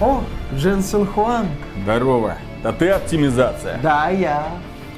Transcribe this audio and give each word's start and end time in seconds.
О, 0.00 0.22
Дженсен 0.54 1.06
Хуанг. 1.06 1.48
Здорово. 1.82 2.36
А 2.62 2.72
ты 2.72 2.88
оптимизация? 2.88 3.78
Да, 3.82 4.08
я. 4.08 4.48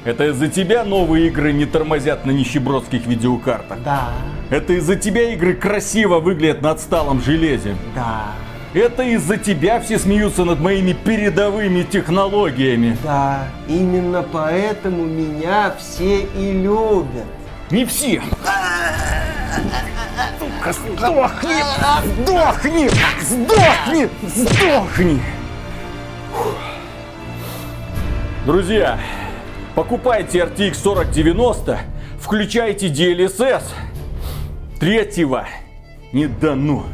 Это 0.05 0.29
из-за 0.29 0.47
тебя 0.47 0.83
новые 0.83 1.27
игры 1.27 1.51
не 1.51 1.65
тормозят 1.65 2.25
на 2.25 2.31
нищебродских 2.31 3.05
видеокартах? 3.05 3.77
Да. 3.83 4.09
Это 4.49 4.73
из-за 4.73 4.95
тебя 4.95 5.33
игры 5.33 5.53
красиво 5.53 6.19
выглядят 6.19 6.61
на 6.61 6.71
отсталом 6.71 7.21
железе? 7.21 7.75
Да. 7.93 8.27
Это 8.73 9.03
из-за 9.03 9.37
тебя 9.37 9.79
все 9.81 9.99
смеются 9.99 10.45
над 10.45 10.59
моими 10.59 10.93
передовыми 10.93 11.83
технологиями? 11.83 12.97
Да. 13.03 13.47
Именно 13.67 14.23
поэтому 14.23 15.05
меня 15.05 15.73
все 15.77 16.21
и 16.21 16.53
любят. 16.53 17.25
Не 17.69 17.85
все. 17.85 18.21
Сука, 20.73 21.07
сдохни! 21.07 21.63
Сдохни! 22.03 22.89
Сдохни! 23.21 24.09
Сдохни! 24.27 25.21
Друзья, 28.45 28.99
покупайте 29.75 30.39
RTX 30.39 30.81
4090, 30.83 31.79
включайте 32.19 32.87
DLSS. 32.87 33.63
Третьего 34.79 35.47
не 36.13 36.27
дано. 36.27 36.85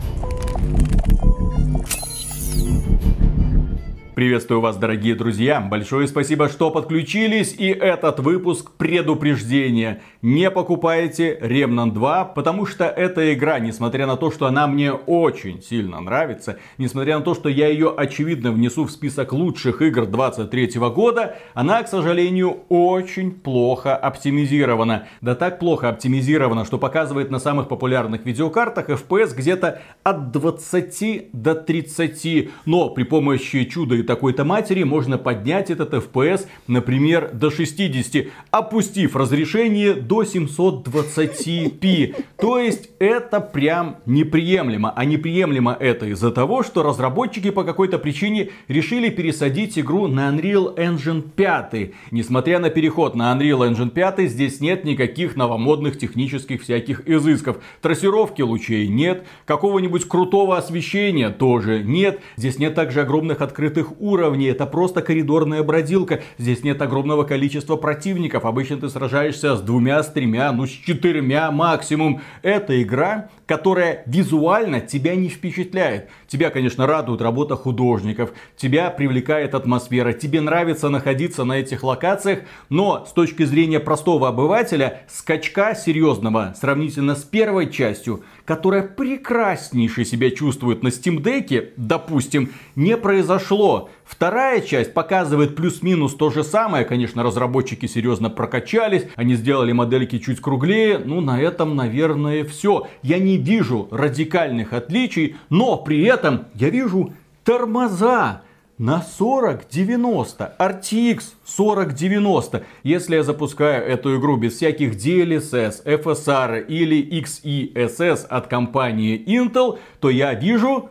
Приветствую 4.16 4.62
вас, 4.62 4.78
дорогие 4.78 5.16
друзья. 5.16 5.60
Большое 5.60 6.08
спасибо, 6.08 6.48
что 6.48 6.70
подключились. 6.70 7.56
И 7.58 7.70
этот 7.70 8.20
выпуск 8.20 8.70
предупреждения. 8.78 10.04
Не 10.22 10.52
покупайте 10.52 11.36
Remnant 11.42 11.94
2, 11.94 12.26
потому 12.26 12.68
что 12.68 12.86
эта 12.86 13.34
игра, 13.34 13.58
несмотря 13.58 14.06
на 14.06 14.16
то, 14.16 14.30
что 14.30 14.46
она 14.46 14.68
мне 14.68 14.92
очень 14.92 15.64
сильно 15.64 16.00
нравится, 16.00 16.60
несмотря 16.78 17.18
на 17.18 17.24
то, 17.24 17.34
что 17.34 17.50
я 17.50 17.70
ее 17.70 17.92
очевидно 17.98 18.52
внесу 18.52 18.86
в 18.86 18.92
список 18.92 19.34
лучших 19.34 19.82
игр 19.82 20.06
23 20.06 20.74
года, 20.94 21.36
она, 21.56 21.82
к 21.82 21.88
сожалению, 21.88 22.60
очень 22.70 23.32
плохо 23.32 23.96
оптимизирована. 23.96 25.08
Да 25.22 25.34
так 25.34 25.58
плохо 25.58 25.90
оптимизирована, 25.90 26.66
что 26.66 26.78
показывает 26.78 27.32
на 27.32 27.40
самых 27.40 27.68
популярных 27.68 28.28
видеокартах 28.28 28.90
FPS 28.90 29.34
где-то 29.36 29.82
от 30.04 30.32
20 30.32 31.32
до 31.34 31.56
30. 31.56 32.50
Но 32.68 32.92
при 32.92 33.04
помощи 33.04 33.66
чуда 33.66 34.03
такой-то 34.04 34.44
матери 34.44 34.84
можно 34.84 35.18
поднять 35.18 35.70
этот 35.70 35.94
FPS, 35.94 36.48
например, 36.68 37.32
до 37.34 37.50
60, 37.50 38.28
опустив 38.52 39.16
разрешение 39.16 39.94
до 39.94 40.24
720p. 40.24 42.16
То 42.38 42.60
есть 42.60 42.90
это 43.00 43.40
прям 43.40 43.98
неприемлемо. 44.06 44.92
А 44.96 45.06
неприемлемо 45.06 45.76
это 45.80 46.08
из-за 46.08 46.32
того, 46.32 46.64
что 46.64 46.84
разработчики 46.84 47.50
по 47.50 47.64
какой-то 47.64 48.00
причине 48.00 48.50
решили 48.68 49.10
пересадить 49.10 49.80
игру 49.80 50.08
на 50.08 50.30
Unreal 50.30 50.76
Engine 50.76 51.22
5. 51.22 51.92
Несмотря 52.12 52.60
на 52.60 52.70
переход 52.70 53.16
на 53.16 53.34
Unreal 53.34 53.70
Engine 53.70 53.90
5, 53.90 54.30
здесь 54.30 54.60
нет 54.60 54.84
никаких 54.84 55.36
новомодных 55.36 55.98
технических 55.98 56.62
всяких 56.62 57.08
изысков. 57.08 57.58
Трассировки 57.82 58.42
лучей 58.42 58.88
нет, 58.88 59.26
какого-нибудь 59.46 60.08
крутого 60.08 60.58
освещения 60.58 61.30
тоже 61.30 61.84
нет. 61.84 62.20
Здесь 62.38 62.60
нет 62.60 62.76
также 62.76 63.02
огромных 63.02 63.42
открытых 63.42 63.93
уровней, 64.00 64.48
это 64.48 64.66
просто 64.66 65.02
коридорная 65.02 65.64
бродилка. 65.64 66.22
Здесь 66.38 66.64
нет 66.64 66.82
огромного 66.82 67.24
количества 67.24 67.76
противников. 67.76 68.46
Обычно 68.46 68.78
ты 68.78 68.90
сражаешься 68.90 69.56
с 69.56 69.62
двумя, 69.62 70.04
с 70.04 70.12
тремя, 70.12 70.52
ну 70.52 70.66
с 70.66 70.70
четырьмя 70.70 71.52
максимум. 71.52 72.22
Это 72.42 72.82
игра, 72.82 73.30
которая 73.46 74.04
визуально 74.06 74.82
тебя 74.82 75.16
не 75.16 75.30
впечатляет. 75.30 76.10
Тебя, 76.28 76.50
конечно, 76.50 76.88
радует 76.88 77.22
работа 77.22 77.56
художников, 77.56 78.32
тебя 78.58 78.90
привлекает 78.90 79.56
атмосфера, 79.56 80.14
тебе 80.14 80.42
нравится 80.42 80.90
находиться 80.90 81.44
на 81.44 81.54
этих 81.54 81.84
локациях, 81.84 82.40
но 82.70 83.06
с 83.06 83.12
точки 83.12 83.44
зрения 83.44 83.80
простого 83.80 84.30
обывателя, 84.30 85.02
скачка 85.08 85.76
серьезного 85.76 86.54
сравнительно 86.60 87.16
с 87.16 87.24
первой 87.24 87.72
частью, 87.72 88.24
которая 88.46 88.84
прекраснейше 88.84 90.06
себя 90.06 90.32
чувствует 90.32 90.84
на 90.84 90.90
Steam 90.90 91.22
Deck, 91.22 91.72
допустим, 91.78 92.52
не 92.76 92.98
произошло. 92.98 93.90
Вторая 94.06 94.62
часть 94.62 94.94
показывает 94.94 95.56
плюс-минус 95.56 96.16
то 96.16 96.30
же 96.30 96.44
самое. 96.44 96.86
Конечно, 96.86 97.24
разработчики 97.24 97.86
серьезно 97.86 98.30
прокачались, 98.30 99.06
они 99.16 99.36
сделали 99.36 99.72
модельки 99.72 100.20
чуть 100.20 100.42
круглее. 100.42 101.00
Ну, 101.04 101.22
на 101.22 101.42
этом, 101.42 101.76
наверное, 101.76 102.44
все. 102.44 102.88
Я 103.02 103.20
не 103.20 103.38
вижу 103.38 103.88
радикальных 103.92 104.74
отличий, 104.74 105.38
но 105.50 105.78
при 105.78 106.04
этом 106.04 106.46
я 106.56 106.70
вижу 106.70 107.14
тормоза 107.44 108.42
на 108.78 109.02
4090, 109.02 110.56
RTX 110.60 111.24
4090. 111.46 112.66
Если 112.84 113.16
я 113.16 113.24
запускаю 113.24 113.86
эту 113.86 114.18
игру 114.18 114.38
без 114.38 114.56
всяких 114.56 114.96
DLSS, 114.96 115.86
FSR 115.86 116.66
или 116.68 117.22
XeSS 117.22 118.26
от 118.28 118.48
компании 118.48 119.24
Intel, 119.26 119.80
то 120.00 120.10
я 120.10 120.34
вижу 120.34 120.90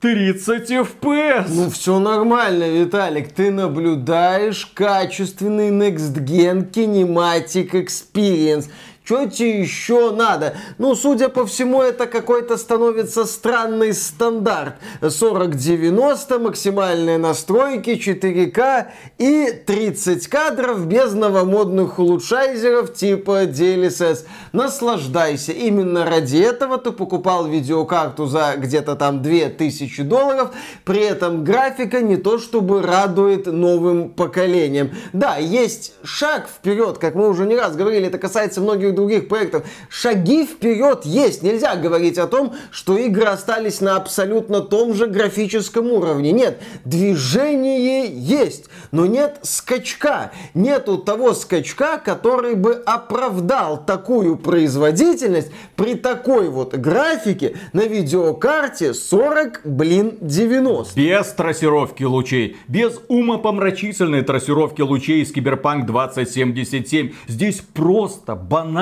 30 0.00 0.70
FPS. 0.70 1.46
Ну 1.48 1.68
все 1.68 1.98
нормально, 1.98 2.68
Виталик. 2.70 3.32
Ты 3.32 3.50
наблюдаешь 3.50 4.64
качественный 4.66 5.68
Next 5.70 6.14
Gen 6.24 6.70
Kinematic 6.70 7.72
Experience. 7.72 8.70
Что 9.10 9.26
тебе 9.26 9.62
еще 9.62 10.12
надо? 10.12 10.54
Ну, 10.78 10.94
судя 10.94 11.30
по 11.30 11.44
всему, 11.44 11.82
это 11.82 12.06
какой-то 12.06 12.56
становится 12.56 13.24
странный 13.24 13.92
стандарт. 13.92 14.74
4090, 15.00 16.38
максимальные 16.38 17.18
настройки, 17.18 17.90
4К 17.90 18.86
и 19.18 19.50
30 19.66 20.28
кадров 20.28 20.86
без 20.86 21.12
новомодных 21.12 21.98
улучшайзеров 21.98 22.94
типа 22.94 23.46
DLSS. 23.46 24.26
Наслаждайся. 24.52 25.50
Именно 25.50 26.04
ради 26.04 26.36
этого 26.36 26.78
ты 26.78 26.92
покупал 26.92 27.48
видеокарту 27.48 28.26
за 28.26 28.54
где-то 28.58 28.94
там 28.94 29.22
2000 29.22 30.04
долларов. 30.04 30.52
При 30.84 31.00
этом 31.00 31.42
графика 31.42 32.00
не 32.00 32.16
то 32.16 32.38
чтобы 32.38 32.80
радует 32.80 33.46
новым 33.46 34.10
поколением. 34.10 34.92
Да, 35.12 35.36
есть 35.38 35.94
шаг 36.04 36.46
вперед, 36.48 36.98
как 36.98 37.16
мы 37.16 37.28
уже 37.28 37.44
не 37.44 37.56
раз 37.56 37.74
говорили, 37.74 38.06
это 38.06 38.18
касается 38.18 38.60
многих 38.60 38.94
других 39.00 39.28
проектов. 39.28 39.64
Шаги 39.88 40.44
вперед 40.44 41.04
есть. 41.04 41.42
Нельзя 41.42 41.74
говорить 41.76 42.18
о 42.18 42.26
том, 42.26 42.54
что 42.70 42.98
игры 42.98 43.24
остались 43.24 43.80
на 43.80 43.96
абсолютно 43.96 44.60
том 44.60 44.94
же 44.94 45.06
графическом 45.06 45.90
уровне. 45.90 46.32
Нет, 46.32 46.60
движение 46.84 48.06
есть, 48.06 48.66
но 48.92 49.06
нет 49.06 49.38
скачка. 49.42 50.32
Нету 50.52 50.98
того 50.98 51.32
скачка, 51.32 51.96
который 51.98 52.54
бы 52.54 52.74
оправдал 52.84 53.82
такую 53.84 54.36
производительность 54.36 55.50
при 55.76 55.94
такой 55.94 56.50
вот 56.50 56.74
графике 56.74 57.56
на 57.72 57.86
видеокарте 57.86 58.92
40, 58.92 59.62
блин, 59.64 60.18
90. 60.20 61.00
Без 61.00 61.26
трассировки 61.28 62.04
лучей, 62.04 62.58
без 62.68 63.00
умопомрачительной 63.08 64.22
трассировки 64.22 64.82
лучей 64.82 65.22
из 65.22 65.32
Киберпанк 65.32 65.86
2077. 65.86 67.12
Здесь 67.28 67.62
просто 67.72 68.34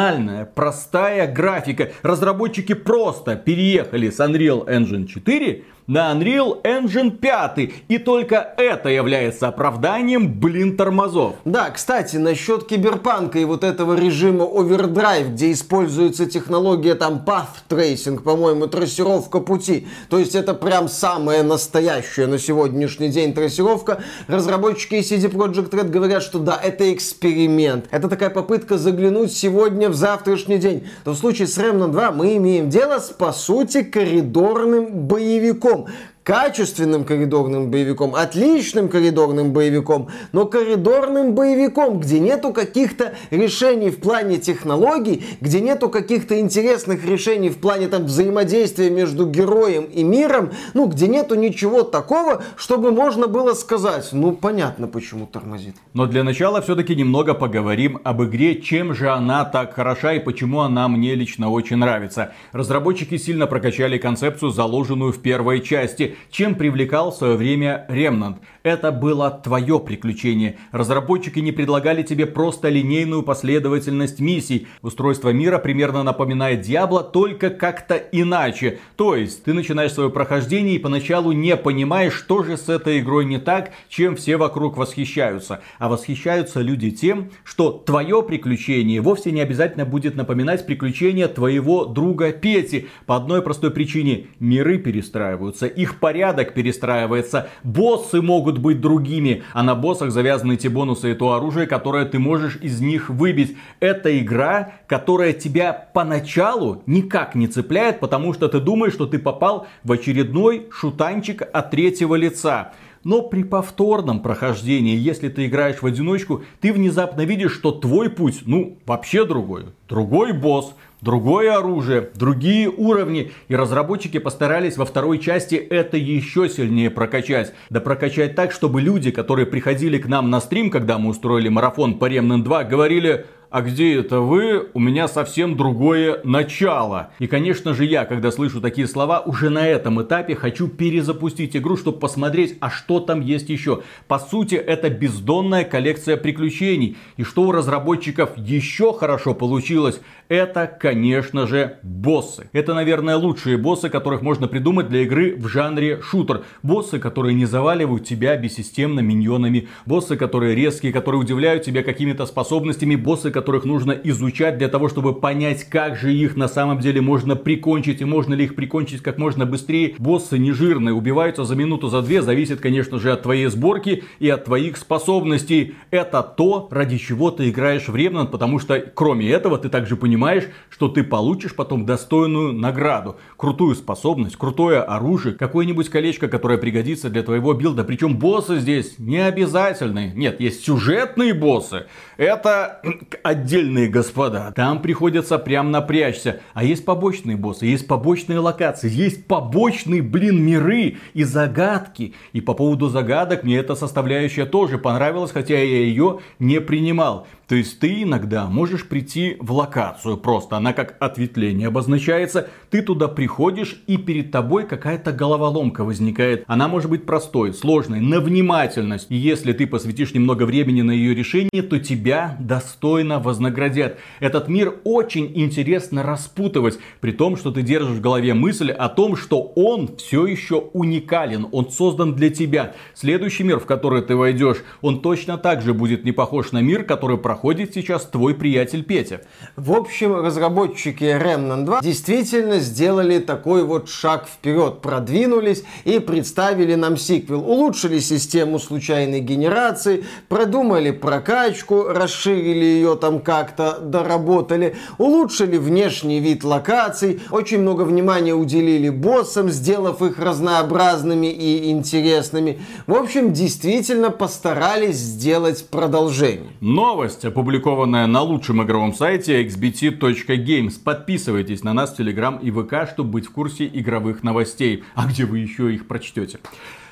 банальная, 0.08 0.44
простая 0.44 1.30
графика. 1.30 1.92
Разработчики 2.02 2.74
просто 2.74 3.36
переехали 3.36 4.10
с 4.10 4.20
Unreal 4.20 4.66
Engine 4.66 5.06
4 5.06 5.64
на 5.88 6.12
Unreal 6.12 6.62
Engine 6.64 7.10
5. 7.10 7.72
И 7.88 7.98
только 7.98 8.54
это 8.58 8.90
является 8.90 9.48
оправданием, 9.48 10.38
блин, 10.38 10.76
тормозов. 10.76 11.36
Да, 11.46 11.70
кстати, 11.70 12.16
насчет 12.16 12.66
киберпанка 12.66 13.38
и 13.38 13.44
вот 13.46 13.64
этого 13.64 13.98
режима 13.98 14.44
Overdrive, 14.44 15.32
где 15.32 15.50
используется 15.50 16.26
технология 16.26 16.94
там 16.94 17.24
Path 17.26 17.64
Tracing, 17.70 18.20
по-моему, 18.22 18.66
трассировка 18.66 19.40
пути. 19.40 19.88
То 20.10 20.18
есть 20.18 20.34
это 20.34 20.52
прям 20.52 20.88
самая 20.88 21.42
настоящая 21.42 22.26
на 22.26 22.38
сегодняшний 22.38 23.08
день 23.08 23.32
трассировка. 23.32 24.02
Разработчики 24.26 24.96
CD 24.96 25.32
Projekt 25.32 25.70
Red 25.70 25.88
говорят, 25.88 26.22
что 26.22 26.38
да, 26.38 26.60
это 26.62 26.92
эксперимент. 26.92 27.86
Это 27.90 28.08
такая 28.08 28.28
попытка 28.28 28.76
заглянуть 28.76 29.32
сегодня 29.32 29.88
в 29.88 29.94
завтрашний 29.94 30.58
день. 30.58 30.86
То 31.04 31.12
в 31.12 31.16
случае 31.16 31.48
с 31.48 31.56
Remnant 31.56 31.92
2 31.92 32.10
мы 32.10 32.36
имеем 32.36 32.68
дело 32.68 32.98
с, 32.98 33.08
по 33.08 33.32
сути, 33.32 33.82
коридорным 33.82 35.06
боевиком 35.06 35.77
home 35.86 35.92
качественным 36.28 37.04
коридорным 37.04 37.70
боевиком, 37.70 38.14
отличным 38.14 38.90
коридорным 38.90 39.54
боевиком, 39.54 40.08
но 40.32 40.44
коридорным 40.44 41.34
боевиком, 41.34 42.00
где 42.00 42.20
нету 42.20 42.52
каких-то 42.52 43.14
решений 43.30 43.88
в 43.88 43.96
плане 43.96 44.36
технологий, 44.36 45.24
где 45.40 45.62
нету 45.62 45.88
каких-то 45.88 46.38
интересных 46.38 47.06
решений 47.06 47.48
в 47.48 47.56
плане 47.56 47.88
там 47.88 48.04
взаимодействия 48.04 48.90
между 48.90 49.24
героем 49.24 49.84
и 49.84 50.02
миром, 50.04 50.50
ну, 50.74 50.84
где 50.84 51.08
нету 51.08 51.34
ничего 51.34 51.82
такого, 51.82 52.42
чтобы 52.58 52.92
можно 52.92 53.26
было 53.26 53.54
сказать, 53.54 54.10
ну, 54.12 54.32
понятно, 54.32 54.86
почему 54.86 55.24
тормозит. 55.24 55.76
Но 55.94 56.04
для 56.04 56.24
начала 56.24 56.60
все-таки 56.60 56.94
немного 56.94 57.32
поговорим 57.32 58.00
об 58.04 58.22
игре, 58.22 58.60
чем 58.60 58.94
же 58.94 59.08
она 59.08 59.46
так 59.46 59.72
хороша 59.72 60.12
и 60.12 60.18
почему 60.18 60.60
она 60.60 60.88
мне 60.88 61.14
лично 61.14 61.48
очень 61.48 61.76
нравится. 61.76 62.34
Разработчики 62.52 63.16
сильно 63.16 63.46
прокачали 63.46 63.96
концепцию, 63.96 64.50
заложенную 64.50 65.14
в 65.14 65.22
первой 65.22 65.62
части. 65.62 66.16
Чем 66.30 66.54
привлекал 66.54 67.10
в 67.10 67.14
свое 67.16 67.36
время 67.36 67.86
Remnant. 67.88 68.36
Это 68.62 68.92
было 68.92 69.30
твое 69.30 69.80
приключение. 69.80 70.58
Разработчики 70.72 71.38
не 71.38 71.52
предлагали 71.52 72.02
тебе 72.02 72.26
просто 72.26 72.68
линейную 72.68 73.22
последовательность 73.22 74.20
миссий. 74.20 74.66
Устройство 74.82 75.30
мира 75.30 75.58
примерно 75.58 76.02
напоминает 76.02 76.60
Диабло, 76.60 77.02
только 77.02 77.50
как-то 77.50 77.94
иначе. 77.94 78.78
То 78.96 79.16
есть, 79.16 79.44
ты 79.44 79.54
начинаешь 79.54 79.92
свое 79.92 80.10
прохождение 80.10 80.76
и 80.76 80.78
поначалу 80.78 81.32
не 81.32 81.56
понимаешь, 81.56 82.12
что 82.12 82.42
же 82.42 82.56
с 82.56 82.68
этой 82.68 83.00
игрой 83.00 83.24
не 83.24 83.38
так, 83.38 83.70
чем 83.88 84.16
все 84.16 84.36
вокруг 84.36 84.76
восхищаются. 84.76 85.62
А 85.78 85.88
восхищаются 85.88 86.60
люди 86.60 86.90
тем, 86.90 87.30
что 87.44 87.70
твое 87.70 88.22
приключение 88.22 89.00
вовсе 89.00 89.30
не 89.30 89.40
обязательно 89.40 89.86
будет 89.86 90.14
напоминать 90.14 90.66
приключения 90.66 91.28
твоего 91.28 91.84
друга 91.84 92.32
Пети. 92.32 92.88
По 93.06 93.16
одной 93.16 93.40
простой 93.42 93.70
причине. 93.70 94.26
Миры 94.40 94.78
перестраиваются, 94.78 95.66
их 95.66 96.00
порядок 96.08 96.54
перестраивается, 96.54 97.50
боссы 97.62 98.22
могут 98.22 98.56
быть 98.56 98.80
другими, 98.80 99.42
а 99.52 99.62
на 99.62 99.74
боссах 99.74 100.10
завязаны 100.10 100.56
те 100.56 100.70
бонусы 100.70 101.12
и 101.12 101.14
то 101.14 101.34
оружие, 101.34 101.66
которое 101.66 102.06
ты 102.06 102.18
можешь 102.18 102.56
из 102.62 102.80
них 102.80 103.10
выбить. 103.10 103.58
Это 103.78 104.18
игра, 104.18 104.72
которая 104.86 105.34
тебя 105.34 105.74
поначалу 105.92 106.82
никак 106.86 107.34
не 107.34 107.46
цепляет, 107.46 108.00
потому 108.00 108.32
что 108.32 108.48
ты 108.48 108.58
думаешь, 108.58 108.94
что 108.94 109.04
ты 109.04 109.18
попал 109.18 109.66
в 109.84 109.92
очередной 109.92 110.68
шутанчик 110.70 111.42
от 111.42 111.70
третьего 111.72 112.14
лица. 112.14 112.72
Но 113.04 113.20
при 113.20 113.42
повторном 113.42 114.20
прохождении, 114.20 114.96
если 114.96 115.28
ты 115.28 115.44
играешь 115.44 115.82
в 115.82 115.86
одиночку, 115.86 116.42
ты 116.60 116.72
внезапно 116.72 117.20
видишь, 117.22 117.52
что 117.52 117.70
твой 117.70 118.08
путь, 118.08 118.40
ну, 118.46 118.78
вообще 118.86 119.26
другой. 119.26 119.66
Другой 119.90 120.32
босс, 120.32 120.74
другое 121.00 121.56
оружие, 121.56 122.10
другие 122.14 122.68
уровни. 122.68 123.32
И 123.48 123.56
разработчики 123.56 124.18
постарались 124.18 124.76
во 124.76 124.84
второй 124.84 125.18
части 125.18 125.54
это 125.54 125.96
еще 125.96 126.48
сильнее 126.48 126.90
прокачать. 126.90 127.52
Да 127.70 127.80
прокачать 127.80 128.34
так, 128.34 128.52
чтобы 128.52 128.80
люди, 128.80 129.10
которые 129.10 129.46
приходили 129.46 129.98
к 129.98 130.06
нам 130.06 130.30
на 130.30 130.40
стрим, 130.40 130.70
когда 130.70 130.98
мы 130.98 131.10
устроили 131.10 131.48
марафон 131.48 131.98
по 131.98 132.08
Remnant 132.08 132.42
2, 132.42 132.64
говорили, 132.64 133.26
а 133.50 133.62
где 133.62 133.98
это 133.98 134.20
вы, 134.20 134.68
у 134.74 134.80
меня 134.80 135.08
совсем 135.08 135.56
другое 135.56 136.20
начало. 136.24 137.10
И, 137.18 137.26
конечно 137.26 137.74
же, 137.74 137.84
я, 137.84 138.04
когда 138.04 138.30
слышу 138.30 138.60
такие 138.60 138.86
слова, 138.86 139.20
уже 139.20 139.48
на 139.48 139.66
этом 139.66 140.02
этапе 140.02 140.34
хочу 140.34 140.68
перезапустить 140.68 141.56
игру, 141.56 141.76
чтобы 141.76 141.98
посмотреть, 141.98 142.56
а 142.60 142.70
что 142.70 143.00
там 143.00 143.20
есть 143.20 143.48
еще. 143.48 143.82
По 144.06 144.18
сути, 144.18 144.54
это 144.54 144.90
бездонная 144.90 145.64
коллекция 145.64 146.16
приключений. 146.16 146.96
И 147.16 147.22
что 147.22 147.42
у 147.42 147.52
разработчиков 147.52 148.36
еще 148.36 148.92
хорошо 148.92 149.34
получилось, 149.34 150.00
это, 150.28 150.66
конечно 150.66 151.46
же, 151.46 151.78
боссы. 151.82 152.50
Это, 152.52 152.74
наверное, 152.74 153.16
лучшие 153.16 153.56
боссы, 153.56 153.88
которых 153.88 154.20
можно 154.20 154.46
придумать 154.46 154.88
для 154.88 155.02
игры 155.02 155.34
в 155.36 155.48
жанре 155.48 156.02
шутер. 156.02 156.44
Боссы, 156.62 156.98
которые 156.98 157.34
не 157.34 157.46
заваливают 157.46 158.04
тебя 158.04 158.36
бессистемно 158.36 159.00
миньонами. 159.00 159.68
Боссы, 159.86 160.16
которые 160.16 160.54
резкие, 160.54 160.92
которые 160.92 161.22
удивляют 161.22 161.62
тебя 161.62 161.82
какими-то 161.82 162.26
способностями. 162.26 162.94
Боссы, 162.94 163.30
которых 163.38 163.64
нужно 163.64 163.92
изучать 163.92 164.58
для 164.58 164.66
того, 164.66 164.88
чтобы 164.88 165.14
понять, 165.14 165.62
как 165.62 165.94
же 165.96 166.12
их 166.12 166.34
на 166.34 166.48
самом 166.48 166.80
деле 166.80 167.00
можно 167.00 167.36
прикончить 167.36 168.00
и 168.00 168.04
можно 168.04 168.34
ли 168.34 168.46
их 168.46 168.56
прикончить 168.56 169.00
как 169.00 169.16
можно 169.16 169.46
быстрее. 169.46 169.94
Боссы 169.98 170.38
не 170.38 170.50
жирные, 170.50 170.92
убиваются 170.92 171.44
за 171.44 171.54
минуту, 171.54 171.86
за 171.88 172.02
две, 172.02 172.20
зависит, 172.20 172.58
конечно 172.58 172.98
же, 172.98 173.12
от 173.12 173.22
твоей 173.22 173.46
сборки 173.46 174.02
и 174.18 174.28
от 174.28 174.46
твоих 174.46 174.76
способностей. 174.76 175.76
Это 175.92 176.24
то, 176.24 176.66
ради 176.72 176.98
чего 176.98 177.30
ты 177.30 177.48
играешь 177.48 177.86
в 177.86 177.94
Remnant, 177.94 178.26
потому 178.26 178.58
что, 178.58 178.80
кроме 178.80 179.30
этого, 179.30 179.56
ты 179.56 179.68
также 179.68 179.94
понимаешь, 179.94 180.48
что 180.68 180.88
ты 180.88 181.04
получишь 181.04 181.54
потом 181.54 181.86
достойную 181.86 182.52
награду. 182.52 183.18
Крутую 183.36 183.76
способность, 183.76 184.34
крутое 184.34 184.80
оружие, 184.80 185.36
какое-нибудь 185.36 185.90
колечко, 185.90 186.26
которое 186.26 186.58
пригодится 186.58 187.08
для 187.08 187.22
твоего 187.22 187.54
билда. 187.54 187.84
Причем 187.84 188.16
боссы 188.16 188.58
здесь 188.58 188.98
не 188.98 189.18
обязательные. 189.18 190.12
Нет, 190.12 190.40
есть 190.40 190.64
сюжетные 190.64 191.34
боссы. 191.34 191.86
Это 192.16 192.82
отдельные 193.28 193.88
господа. 193.88 194.52
Там 194.54 194.82
приходится 194.82 195.38
прям 195.38 195.70
напрячься. 195.70 196.40
А 196.54 196.64
есть 196.64 196.84
побочные 196.84 197.36
боссы, 197.36 197.66
есть 197.66 197.86
побочные 197.86 198.38
локации, 198.38 198.90
есть 198.90 199.26
побочные, 199.26 200.02
блин, 200.02 200.42
миры 200.42 200.96
и 201.14 201.24
загадки. 201.24 202.14
И 202.32 202.40
по 202.40 202.54
поводу 202.54 202.88
загадок 202.88 203.44
мне 203.44 203.56
эта 203.56 203.74
составляющая 203.74 204.46
тоже 204.46 204.78
понравилась, 204.78 205.32
хотя 205.32 205.54
я 205.54 205.64
ее 205.64 206.20
не 206.38 206.60
принимал. 206.60 207.26
То 207.48 207.54
есть 207.54 207.80
ты 207.80 208.02
иногда 208.02 208.46
можешь 208.46 208.86
прийти 208.86 209.38
в 209.40 209.52
локацию 209.52 210.18
просто, 210.18 210.58
она 210.58 210.74
как 210.74 210.96
ответвление 211.00 211.68
обозначается, 211.68 212.50
ты 212.68 212.82
туда 212.82 213.08
приходишь 213.08 213.82
и 213.86 213.96
перед 213.96 214.30
тобой 214.30 214.66
какая-то 214.66 215.12
головоломка 215.12 215.82
возникает. 215.82 216.44
Она 216.46 216.68
может 216.68 216.90
быть 216.90 217.06
простой, 217.06 217.54
сложной, 217.54 218.00
на 218.00 218.20
внимательность. 218.20 219.06
И 219.08 219.16
если 219.16 219.54
ты 219.54 219.66
посвятишь 219.66 220.12
немного 220.12 220.42
времени 220.42 220.82
на 220.82 220.90
ее 220.90 221.14
решение, 221.14 221.62
то 221.62 221.78
тебя 221.78 222.36
достойно 222.38 223.18
вознаградят. 223.18 223.96
Этот 224.20 224.48
мир 224.48 224.74
очень 224.84 225.32
интересно 225.34 226.02
распутывать, 226.02 226.78
при 227.00 227.12
том, 227.12 227.38
что 227.38 227.50
ты 227.50 227.62
держишь 227.62 227.96
в 227.96 228.02
голове 228.02 228.34
мысль 228.34 228.70
о 228.70 228.90
том, 228.90 229.16
что 229.16 229.40
он 229.56 229.96
все 229.96 230.26
еще 230.26 230.56
уникален, 230.74 231.46
он 231.50 231.70
создан 231.70 232.14
для 232.14 232.28
тебя. 232.28 232.74
Следующий 232.92 233.44
мир, 233.44 233.58
в 233.58 233.64
который 233.64 234.02
ты 234.02 234.16
войдешь, 234.16 234.58
он 234.82 235.00
точно 235.00 235.38
так 235.38 235.62
же 235.62 235.72
будет 235.72 236.04
не 236.04 236.12
похож 236.12 236.52
на 236.52 236.60
мир, 236.60 236.84
который 236.84 237.16
проходит 237.16 237.37
проходит 237.38 237.72
сейчас 237.72 238.04
твой 238.04 238.34
приятель 238.34 238.82
Петя. 238.82 239.20
В 239.54 239.72
общем, 239.72 240.16
разработчики 240.16 241.04
Remnant 241.04 241.64
2 241.66 241.82
действительно 241.82 242.58
сделали 242.58 243.20
такой 243.20 243.62
вот 243.62 243.88
шаг 243.88 244.26
вперед, 244.26 244.80
продвинулись 244.80 245.62
и 245.84 246.00
представили 246.00 246.74
нам 246.74 246.96
сиквел. 246.96 247.48
Улучшили 247.48 248.00
систему 248.00 248.58
случайной 248.58 249.20
генерации, 249.20 250.04
продумали 250.28 250.90
прокачку, 250.90 251.84
расширили 251.84 252.64
ее 252.64 252.96
там 252.96 253.20
как-то, 253.20 253.78
доработали, 253.78 254.74
улучшили 254.98 255.58
внешний 255.58 256.18
вид 256.18 256.42
локаций, 256.42 257.20
очень 257.30 257.60
много 257.60 257.82
внимания 257.82 258.34
уделили 258.34 258.88
боссам, 258.88 259.48
сделав 259.48 260.02
их 260.02 260.18
разнообразными 260.18 261.28
и 261.28 261.70
интересными. 261.70 262.58
В 262.88 262.94
общем, 262.94 263.32
действительно 263.32 264.10
постарались 264.10 264.96
сделать 264.96 265.68
продолжение. 265.68 266.50
Новость 266.60 267.24
опубликованная 267.28 268.06
на 268.06 268.22
лучшем 268.22 268.62
игровом 268.62 268.92
сайте 268.92 269.44
xbt.games. 269.44 270.82
Подписывайтесь 270.82 271.62
на 271.62 271.72
нас 271.72 271.92
в 271.92 271.96
Телеграм 271.96 272.36
и 272.38 272.50
ВК, 272.50 272.88
чтобы 272.92 273.10
быть 273.10 273.26
в 273.26 273.30
курсе 273.30 273.66
игровых 273.66 274.22
новостей. 274.22 274.84
А 274.94 275.06
где 275.06 275.24
вы 275.24 275.38
еще 275.38 275.72
их 275.72 275.86
прочтете? 275.86 276.40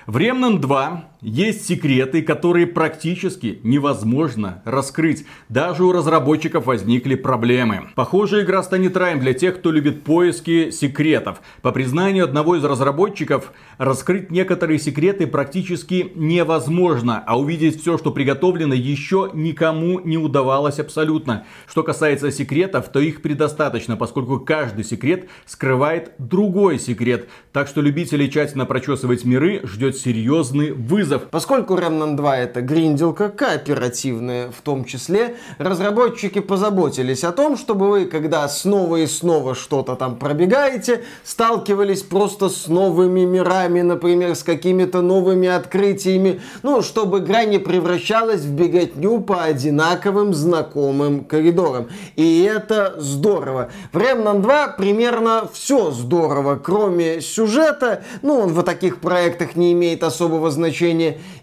В 0.07 0.19
Remnant 0.19 0.59
2 0.59 1.05
есть 1.27 1.67
секреты, 1.67 2.23
которые 2.23 2.69
практически 2.69 3.59
невозможно 3.65 4.63
раскрыть. 4.65 5.27
Даже 5.49 5.85
у 5.85 5.91
разработчиков 5.91 6.67
возникли 6.67 7.17
проблемы. 7.17 7.89
Похоже, 7.97 8.45
игра 8.45 8.63
станет 8.63 8.97
раем 8.97 9.19
для 9.19 9.35
тех, 9.35 9.59
кто 9.59 9.73
любит 9.73 10.05
поиски 10.05 10.71
секретов. 10.71 11.41
По 11.63 11.73
признанию 11.73 12.25
одного 12.25 12.55
из 12.55 12.65
разработчиков, 12.65 13.53
раскрыть 13.77 14.31
некоторые 14.31 14.79
секреты 14.79 15.27
практически 15.27 16.13
невозможно, 16.15 17.25
а 17.27 17.37
увидеть 17.37 17.81
все, 17.81 17.99
что 17.99 18.13
приготовлено, 18.13 18.75
еще 18.75 19.33
никому 19.35 19.99
не 19.99 20.19
удавалось 20.19 20.79
абсолютно. 20.79 21.45
Что 21.69 21.83
касается 21.83 22.31
секретов, 22.31 22.89
то 22.91 23.01
их 23.01 23.21
предостаточно, 23.21 23.97
поскольку 23.97 24.39
каждый 24.39 24.85
секрет 24.85 25.29
скрывает 25.45 26.13
другой 26.19 26.79
секрет. 26.79 27.29
Так 27.53 27.67
что 27.67 27.81
любителей 27.81 28.31
тщательно 28.31 28.65
прочесывать 28.65 29.25
миры 29.25 29.63
ждет 29.65 29.97
серьезный 29.97 30.71
вызов. 30.71 31.16
Поскольку 31.31 31.75
Remnant 31.75 32.17
2 32.17 32.39
это 32.39 32.61
гринделка 32.61 33.29
кооперативная 33.29 34.51
в 34.51 34.61
том 34.63 34.85
числе, 34.85 35.37
разработчики 35.59 36.41
позаботились 36.41 37.25
о 37.25 37.33
том, 37.33 37.57
чтобы 37.57 37.89
вы, 37.89 38.07
когда 38.07 38.49
снова 38.49 38.97
и 38.97 39.07
снова 39.07 39.55
что-то 39.55 39.97
там 39.97 40.17
пробегаете, 40.17 41.05
сталкивались 41.25 42.03
просто 42.03 42.49
с 42.49 42.69
новыми 42.69 43.25
мирами, 43.25 43.83
например, 43.83 44.35
с 44.35 44.43
какими-то 44.43 45.03
новыми 45.03 45.49
открытиями, 45.49 46.41
ну, 46.63 46.83
чтобы 46.83 47.19
игра 47.19 47.45
не 47.45 47.59
превращалась 47.59 48.43
в 48.43 48.53
беготню 48.53 49.21
по 49.21 49.43
одинаковым 49.43 50.35
знакомым 50.35 51.25
коридорам. 51.25 51.89
И 52.17 52.43
это 52.43 52.95
здорово. 52.99 53.71
В 53.93 53.99
Remnant 53.99 54.41
2 54.41 54.69
примерно 54.79 55.49
все 55.53 55.91
здорово, 55.91 56.57
кроме 56.57 57.21
сюжета, 57.21 58.03
ну, 58.23 58.39
он 58.41 58.53
в 58.53 58.63
таких 58.63 59.01
проектах 59.01 59.57
не 59.57 59.73
имеет 59.73 60.03
особого 60.03 60.51
значения, 60.51 60.96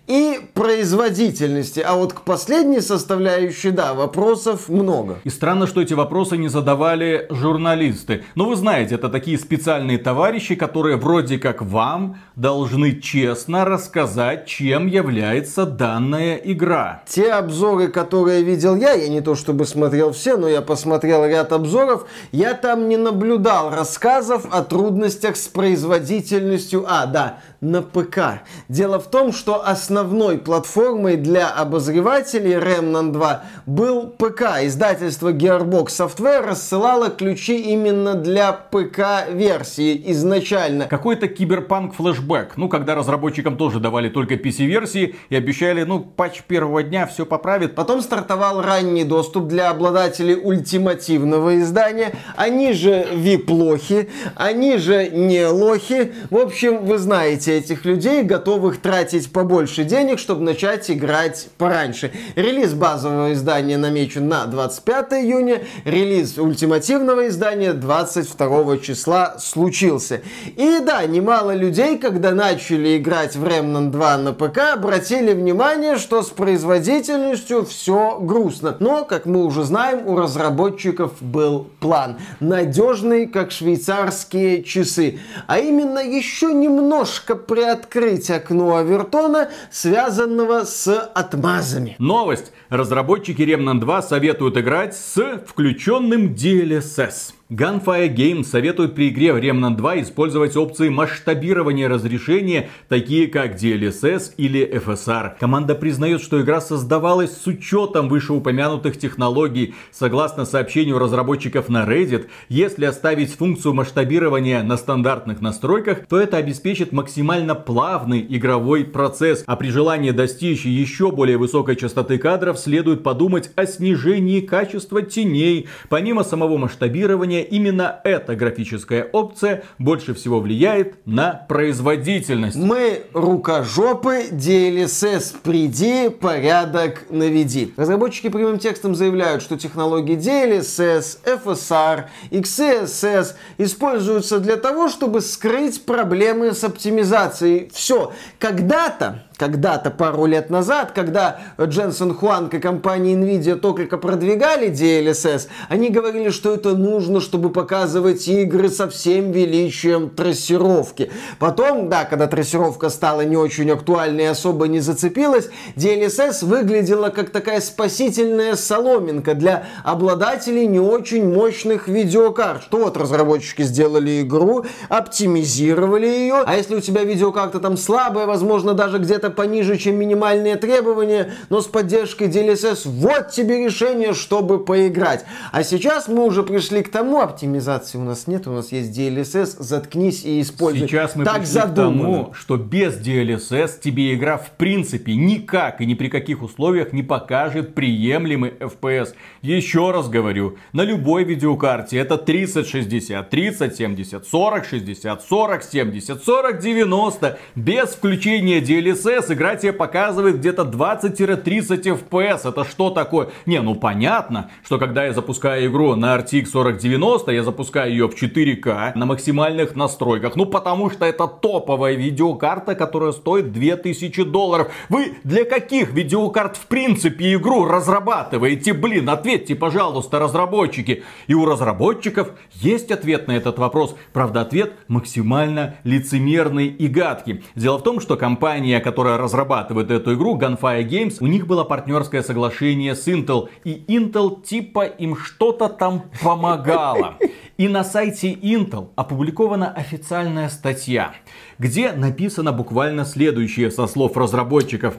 и 0.08 0.40
производительности. 0.54 1.80
А 1.80 1.96
вот 1.96 2.14
к 2.14 2.22
последней 2.22 2.82
составляющей, 2.82 3.72
да, 3.72 3.94
вопросов 3.94 4.68
много. 4.68 5.20
И 5.24 5.30
странно, 5.30 5.66
что 5.66 5.82
эти 5.82 5.94
вопросы 5.94 6.38
не 6.38 6.50
задавали 6.50 7.28
журналисты. 7.30 8.24
Но 8.36 8.46
вы 8.46 8.56
знаете, 8.56 8.96
это 8.96 9.10
такие 9.10 9.38
специальные 9.38 9.98
товарищи, 9.98 10.56
которые 10.56 10.98
вроде 10.98 11.38
как 11.38 11.62
вам 11.62 12.18
должны 12.36 13.00
честно 13.00 13.64
рассказать, 13.66 14.46
чем 14.46 14.88
является 14.88 15.66
данная 15.66 16.36
игра. 16.36 17.04
Те 17.08 17.32
обзоры, 17.32 17.88
которые 17.88 18.44
видел 18.44 18.76
я, 18.76 18.94
я 18.94 19.08
не 19.08 19.22
то 19.22 19.36
чтобы 19.36 19.66
смотрел 19.66 20.12
все, 20.12 20.36
но 20.36 20.48
я 20.48 20.62
посмотрел 20.62 21.26
ряд 21.26 21.54
обзоров, 21.54 22.06
я 22.32 22.54
там 22.54 22.90
не 22.90 22.98
наблюдал 22.98 23.70
рассказов 23.70 24.46
о 24.52 24.64
трудностях 24.64 25.38
с 25.38 25.48
производительностью. 25.48 26.86
А, 26.88 27.06
да, 27.06 27.40
на 27.64 27.82
ПК. 27.82 28.44
Дело 28.68 29.00
в 29.00 29.10
том, 29.10 29.32
что 29.32 29.66
основной 29.66 30.38
платформой 30.38 31.16
для 31.16 31.50
обозревателей 31.50 32.54
Remnant 32.54 33.12
2 33.12 33.44
был 33.66 34.08
ПК. 34.08 34.64
Издательство 34.64 35.32
Gearbox 35.32 35.88
Software 35.88 36.46
рассылало 36.46 37.10
ключи 37.10 37.60
именно 37.62 38.16
для 38.16 38.52
ПК-версии 38.52 40.12
изначально. 40.12 40.86
Какой-то 40.86 41.28
киберпанк 41.28 41.96
флешбэк. 41.96 42.58
Ну, 42.58 42.68
когда 42.68 42.96
разработчикам 42.96 43.58
тоже 43.58 43.80
давали 43.80 44.10
только 44.10 44.36
PC-версии 44.36 45.16
и 45.30 45.36
обещали, 45.36 45.84
ну, 45.84 46.02
патч 46.02 46.44
первого 46.44 46.84
дня 46.84 47.08
все 47.08 47.26
поправит. 47.26 47.76
Потом 47.76 48.02
стартовал 48.02 48.62
ранний 48.62 49.06
доступ 49.06 49.48
для 49.48 49.70
обладателей 49.70 50.36
ультимативного 50.36 51.60
издания. 51.60 52.14
Они 52.36 52.74
же 52.74 53.08
вип-лохи, 53.14 54.10
они 54.36 54.78
же 54.78 55.10
не 55.10 55.48
лохи. 55.48 56.12
В 56.30 56.38
общем, 56.38 56.86
вы 56.86 56.98
знаете 56.98 57.53
этих 57.58 57.86
людей, 57.86 58.24
готовых 58.24 58.82
тратить 58.82 59.32
побольше 59.32 59.84
денег, 59.84 60.20
чтобы 60.20 60.42
начать 60.42 60.90
играть 60.90 61.50
пораньше. 61.58 62.12
Релиз 62.36 62.74
базового 62.74 63.34
издания 63.34 63.78
намечен 63.78 64.28
на 64.28 64.46
25 64.46 65.14
июня, 65.14 65.64
релиз 65.86 66.38
ультимативного 66.38 67.28
издания 67.28 67.74
22 67.74 68.78
числа 68.80 69.36
случился. 69.40 70.22
И 70.56 70.80
да, 70.80 71.06
немало 71.06 71.56
людей, 71.56 71.98
когда 71.98 72.32
начали 72.32 72.98
играть 72.98 73.36
в 73.36 73.44
Remnant 73.44 73.92
2 73.92 74.18
на 74.18 74.34
ПК, 74.34 74.74
обратили 74.74 75.34
внимание, 75.34 75.98
что 75.98 76.22
с 76.22 76.30
производительностью 76.30 77.66
все 77.66 78.20
грустно. 78.20 78.76
Но, 78.80 79.06
как 79.06 79.26
мы 79.26 79.46
уже 79.46 79.64
знаем, 79.64 80.08
у 80.08 80.16
разработчиков 80.16 81.12
был 81.22 81.68
план. 81.80 82.18
Надежный, 82.40 83.28
как 83.28 83.52
швейцарские 83.52 84.64
часы. 84.64 85.20
А 85.48 85.60
именно 85.60 86.00
еще 86.00 86.54
немножко 86.54 87.36
приоткрыть 87.48 88.30
окно 88.30 88.78
Авертона, 88.78 89.50
связанного 89.72 90.64
с 90.64 90.88
отмазами. 90.88 91.96
Новость. 92.00 92.52
Разработчики 92.70 93.42
Remnant 93.42 93.80
2 93.80 94.02
советуют 94.02 94.58
играть 94.58 94.96
с 94.96 95.42
включенным 95.46 96.34
DLSS. 96.34 97.34
Gunfire 97.54 98.12
Games 98.12 98.46
советует 98.46 98.96
при 98.96 99.10
игре 99.10 99.32
в 99.32 99.38
Remnant 99.38 99.76
2 99.76 100.02
использовать 100.02 100.58
опции 100.58 100.90
масштабирования 100.90 101.88
разрешения, 101.88 102.70
такие 102.90 103.28
как 103.28 103.62
DLSS 103.62 104.32
или 104.38 104.68
FSR. 104.68 105.34
Команда 105.40 105.76
признает, 105.76 106.24
что 106.24 106.42
игра 106.42 106.62
создавалась 106.62 107.38
с 107.38 107.46
учетом 107.46 108.10
вышеупомянутых 108.10 108.98
технологий. 108.98 109.76
Согласно 109.92 110.46
сообщению 110.46 110.98
разработчиков 110.98 111.70
на 111.70 111.86
Reddit, 111.86 112.26
если 112.50 112.86
оставить 112.86 113.36
функцию 113.36 113.76
масштабирования 113.76 114.64
на 114.64 114.76
стандартных 114.76 115.40
настройках, 115.40 116.08
то 116.08 116.20
это 116.20 116.38
обеспечит 116.38 116.92
максимально 116.92 117.54
плавный 117.54 118.26
игровой 118.28 118.84
процесс. 118.84 119.44
А 119.46 119.56
при 119.58 119.68
желании 119.68 120.10
достичь 120.10 120.66
еще 120.66 121.12
более 121.12 121.38
высокой 121.38 121.76
частоты 121.76 122.18
кадров, 122.18 122.58
следует 122.58 123.04
подумать 123.04 123.52
о 123.56 123.68
снижении 123.68 124.40
качества 124.42 125.04
теней. 125.04 125.68
Помимо 125.90 126.24
самого 126.24 126.58
масштабирования, 126.58 127.43
именно 127.44 128.00
эта 128.04 128.36
графическая 128.36 129.08
опция 129.12 129.64
больше 129.78 130.14
всего 130.14 130.40
влияет 130.40 131.06
на 131.06 131.46
производительность. 131.48 132.56
Мы 132.56 133.04
рукожопы, 133.14 134.26
DLSS 134.32 135.36
приди, 135.44 136.10
порядок 136.10 137.06
наведи. 137.10 137.74
Разработчики 137.78 138.30
прямым 138.30 138.60
текстом 138.60 138.96
заявляют, 138.96 139.44
что 139.44 139.58
технологии 139.58 140.18
DLSS, 140.18 141.20
FSR, 141.24 142.06
XeSS 142.32 143.36
используются 143.58 144.40
для 144.40 144.58
того, 144.58 144.90
чтобы 144.90 145.22
скрыть 145.22 145.86
проблемы 145.86 146.54
с 146.54 146.64
оптимизацией. 146.64 147.70
Все. 147.74 148.12
Когда-то 148.40 149.24
когда-то, 149.44 149.92
пару 149.92 150.26
лет 150.26 150.50
назад, 150.50 150.94
когда 150.94 151.42
Дженсен 151.62 152.14
Хуанг 152.14 152.54
и 152.54 152.60
компания 152.60 153.14
Nvidia 153.14 153.56
только 153.56 153.98
продвигали 153.98 154.70
DLSS, 154.70 155.48
они 155.68 155.90
говорили, 155.90 156.30
что 156.30 156.54
это 156.54 156.78
нужно, 156.78 157.20
чтобы 157.20 157.50
показывать 157.50 158.26
игры 158.30 158.70
со 158.70 158.88
всем 158.90 159.34
величием 159.34 160.10
трассировки. 160.10 161.12
Потом, 161.40 161.90
да, 161.90 162.06
когда 162.06 162.28
трассировка 162.28 162.90
стала 162.90 163.26
не 163.26 163.36
очень 163.36 163.70
актуальной 163.70 164.24
и 164.24 164.28
особо 164.28 164.70
не 164.70 164.80
зацепилась, 164.80 165.50
DLSS 165.76 166.46
выглядела 166.46 167.10
как 167.10 167.30
такая 167.32 167.60
спасительная 167.60 168.56
соломинка 168.56 169.34
для 169.34 169.66
обладателей 169.84 170.68
не 170.68 170.80
очень 170.80 171.30
мощных 171.30 171.90
видеокарт. 171.90 172.64
Что 172.64 172.78
вот 172.78 172.96
разработчики 172.96 173.64
сделали 173.64 174.22
игру, 174.22 174.66
оптимизировали 174.88 176.08
ее, 176.08 176.44
а 176.46 176.56
если 176.56 176.76
у 176.76 176.80
тебя 176.80 177.04
видеокарта 177.04 177.60
там 177.60 177.76
слабая, 177.76 178.26
возможно, 178.26 178.74
даже 178.74 179.00
где-то 179.00 179.33
пониже, 179.36 179.78
чем 179.78 179.96
минимальные 179.96 180.56
требования, 180.56 181.34
но 181.50 181.62
с 181.62 181.68
поддержкой 181.68 182.28
DLSS, 182.28 182.82
вот 182.86 183.32
тебе 183.32 183.66
решение, 183.66 184.14
чтобы 184.14 184.64
поиграть. 184.64 185.26
А 185.52 185.64
сейчас 185.64 186.08
мы 186.08 186.26
уже 186.26 186.44
пришли 186.44 186.82
к 186.84 186.90
тому, 186.90 187.20
оптимизации 187.20 187.98
у 187.98 188.04
нас 188.04 188.28
нет, 188.28 188.48
у 188.48 188.52
нас 188.52 188.72
есть 188.72 188.98
DLSS, 188.98 189.56
заткнись 189.60 190.26
и 190.26 190.42
используй. 190.42 190.88
Сейчас 190.88 191.16
мы 191.16 191.26
так 191.26 191.40
пришли 191.40 191.54
задумано. 191.54 191.94
к 191.94 192.02
тому, 192.02 192.34
что 192.34 192.58
без 192.58 193.00
DLSS 193.00 193.80
тебе 193.82 194.14
игра 194.14 194.38
в 194.38 194.52
принципе 194.52 195.16
никак 195.16 195.82
и 195.82 195.86
ни 195.86 195.94
при 195.94 196.10
каких 196.10 196.42
условиях 196.44 196.94
не 196.94 197.04
покажет 197.04 197.76
приемлемый 197.76 198.52
FPS. 198.60 199.14
Еще 199.42 199.92
раз 199.92 200.10
говорю, 200.10 200.58
на 200.72 200.82
любой 200.84 201.24
видеокарте 201.24 201.98
это 201.98 202.18
3060, 202.18 203.30
3070, 203.30 204.30
4060, 204.30 205.28
4070, 205.28 206.24
4090 206.24 207.38
без 207.56 207.90
включения 207.90 208.60
DLSS 208.60 209.13
игра 209.30 209.56
тебе 209.56 209.74
показывает 209.74 210.38
где-то 210.38 210.64
20-30 210.64 212.10
FPS. 212.10 212.50
Это 212.50 212.64
что 212.64 212.90
такое? 212.90 213.30
Не, 213.46 213.62
ну 213.62 213.76
понятно, 213.76 214.50
что 214.64 214.78
когда 214.78 215.06
я 215.06 215.14
запускаю 215.14 215.68
игру 215.70 215.96
на 215.96 216.16
RTX 216.18 216.46
4090, 216.52 217.32
я 217.32 217.44
запускаю 217.44 217.92
ее 217.92 218.08
в 218.08 218.16
4К 218.22 218.94
на 218.96 219.06
максимальных 219.06 219.76
настройках. 219.76 220.36
Ну 220.36 220.46
потому 220.46 220.90
что 220.90 221.06
это 221.06 221.28
топовая 221.28 221.96
видеокарта, 221.96 222.76
которая 222.76 223.12
стоит 223.12 223.52
2000 223.52 224.24
долларов. 224.24 224.72
Вы 224.90 225.16
для 225.24 225.46
каких 225.46 225.92
видеокарт 225.92 226.58
в 226.58 226.68
принципе 226.68 227.36
игру 227.36 227.66
разрабатываете? 227.66 228.74
Блин, 228.74 229.10
ответьте, 229.10 229.56
пожалуйста, 229.56 230.20
разработчики. 230.20 231.04
И 231.28 231.34
у 231.34 231.46
разработчиков 231.46 232.32
есть 232.54 232.92
ответ 232.92 233.28
на 233.28 233.34
этот 233.34 233.60
вопрос. 233.60 233.96
Правда, 234.14 234.42
ответ 234.42 234.74
максимально 234.88 235.76
лицемерный 235.84 236.68
и 236.68 236.88
гадкий. 236.88 237.44
Дело 237.56 237.78
в 237.78 237.84
том, 237.84 238.00
что 238.00 238.16
компания, 238.16 238.80
которая 238.80 239.03
разрабатывает 239.04 239.92
эту 239.92 240.16
игру, 240.16 240.38
Gunfire 240.38 240.88
Games, 240.88 241.18
у 241.20 241.28
них 241.28 241.48
было 241.48 241.64
партнерское 241.64 242.24
соглашение 242.24 242.96
с 242.96 243.08
Intel. 243.08 243.50
И 243.64 243.84
Intel 243.88 244.42
типа 244.42 244.86
им 244.86 245.16
что-то 245.16 245.70
там 245.70 246.06
помогало. 246.22 247.18
И 247.58 247.68
на 247.68 247.84
сайте 247.84 248.34
Intel 248.34 248.90
опубликована 248.96 249.70
официальная 249.70 250.50
статья, 250.50 251.14
где 251.60 251.92
написано 251.92 252.52
буквально 252.52 253.06
следующее 253.06 253.70
со 253.70 253.86
слов 253.86 254.18
разработчиков. 254.18 254.96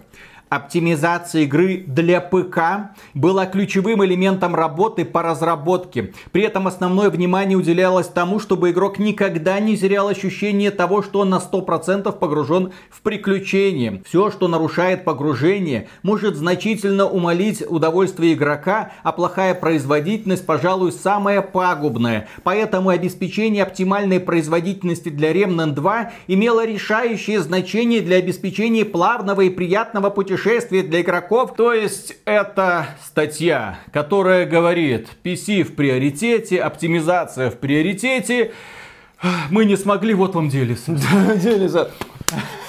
Оптимизация 0.55 1.43
игры 1.43 1.83
для 1.85 2.21
ПК 2.21 2.95
была 3.13 3.45
ключевым 3.47 4.05
элементом 4.05 4.55
работы 4.55 5.05
по 5.05 5.21
разработке. 5.21 6.13
При 6.31 6.43
этом 6.43 6.69
основное 6.69 7.11
внимание 7.11 7.59
уделялось 7.59 8.07
тому, 8.07 8.39
чтобы 8.39 8.71
игрок 8.71 9.01
никогда 9.01 9.59
не 9.59 9.77
терял 9.77 10.07
ощущение 10.07 10.71
того, 10.71 11.03
что 11.03 11.21
он 11.21 11.31
на 11.31 11.41
100% 11.41 12.13
погружен 12.17 12.71
в 12.89 13.01
приключение. 13.03 14.01
Все, 14.07 14.31
что 14.31 14.47
нарушает 14.47 15.03
погружение, 15.03 15.89
может 16.05 16.37
значительно 16.37 17.09
умолить 17.09 17.65
удовольствие 17.69 18.35
игрока, 18.35 18.93
а 19.03 19.11
плохая 19.11 19.55
производительность, 19.55 20.47
пожалуй, 20.47 20.93
самая 20.93 21.43
пагубная. 21.43 22.29
Поэтому 22.45 22.91
обеспечение 22.91 23.65
оптимальной 23.65 24.21
производительности 24.21 25.09
для 25.09 25.33
Remnant 25.33 25.73
2 25.73 26.13
имело 26.29 26.65
решающее 26.65 27.41
значение 27.41 28.03
для 28.03 28.19
обеспечения 28.19 28.85
плавного 28.85 29.41
и 29.41 29.51
приятного 29.51 30.11
путешествия 30.11 30.44
путешествие 30.45 30.83
для 30.83 31.01
игроков. 31.01 31.55
То 31.57 31.73
есть 31.73 32.17
это 32.27 32.87
статья, 33.03 33.79
которая 33.93 34.47
говорит, 34.47 35.09
PC 35.25 35.63
в 35.63 35.75
приоритете, 35.75 36.61
оптимизация 36.61 37.51
в 37.51 37.57
приоритете. 37.57 38.53
Мы 39.51 39.65
не 39.65 39.77
смогли, 39.77 40.13
вот 40.13 40.35
вам 40.35 40.51
Делис. 40.51 40.85
Делис. 40.87 41.75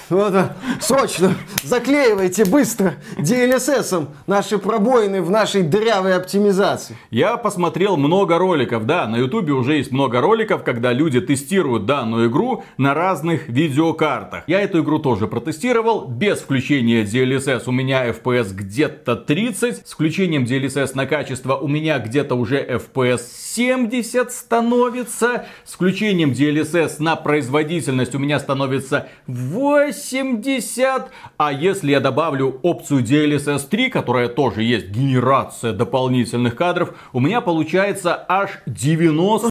Вот, 0.10 0.34
срочно. 0.82 1.34
Заклеивайте 1.64 2.46
быстро 2.46 2.94
DLSS 3.18 4.08
наши 4.28 4.60
пробоины 4.60 5.22
в 5.24 5.32
нашей 5.32 5.64
дырявой 5.64 6.16
оптимизации. 6.16 6.96
Я 7.10 7.38
посмотрел 7.38 7.98
много 7.98 8.38
роликов, 8.38 8.86
да, 8.86 9.08
на 9.08 9.16
ютубе 9.16 9.54
уже 9.54 9.78
есть 9.78 9.92
много 9.92 10.22
роликов, 10.22 10.64
когда 10.64 10.94
люди 10.94 11.22
тестируют 11.22 11.86
данную 11.86 12.30
игру 12.30 12.64
на 12.78 12.94
разных 12.94 13.50
видеокартах. 13.50 14.44
Я 14.46 14.62
эту 14.62 14.84
игру 14.84 15.00
тоже 15.00 15.26
протестировал, 15.28 16.06
без 16.06 16.40
включения 16.40 17.04
DLSS 17.04 17.64
у 17.66 17.72
меня 17.72 18.08
FPS 18.08 18.54
где-то 18.54 19.16
30, 19.16 19.88
с 19.88 19.92
включением 19.92 20.44
DLSS 20.44 20.92
на 20.94 21.08
качество 21.08 21.56
у 21.56 21.68
меня 21.68 21.98
где-то 21.98 22.36
уже 22.36 22.64
FPS 22.64 23.22
70 23.56 24.32
становится, 24.32 25.46
с 25.64 25.74
включением 25.74 26.32
DLSS 26.32 26.98
на 27.00 27.16
производительность 27.16 28.14
у 28.14 28.20
меня 28.20 28.40
становится 28.40 29.08
80, 29.96 31.10
а 31.38 31.52
если 31.52 31.92
я 31.92 32.00
добавлю 32.00 32.60
опцию 32.62 33.04
DLSS 33.04 33.68
3, 33.70 33.90
которая 33.90 34.28
тоже 34.28 34.64
есть 34.64 34.88
генерация 34.88 35.74
дополнительных 35.74 36.56
кадров, 36.56 36.96
у 37.14 37.20
меня 37.20 37.42
получается 37.42 38.26
аж 38.28 38.62
90 38.66 39.50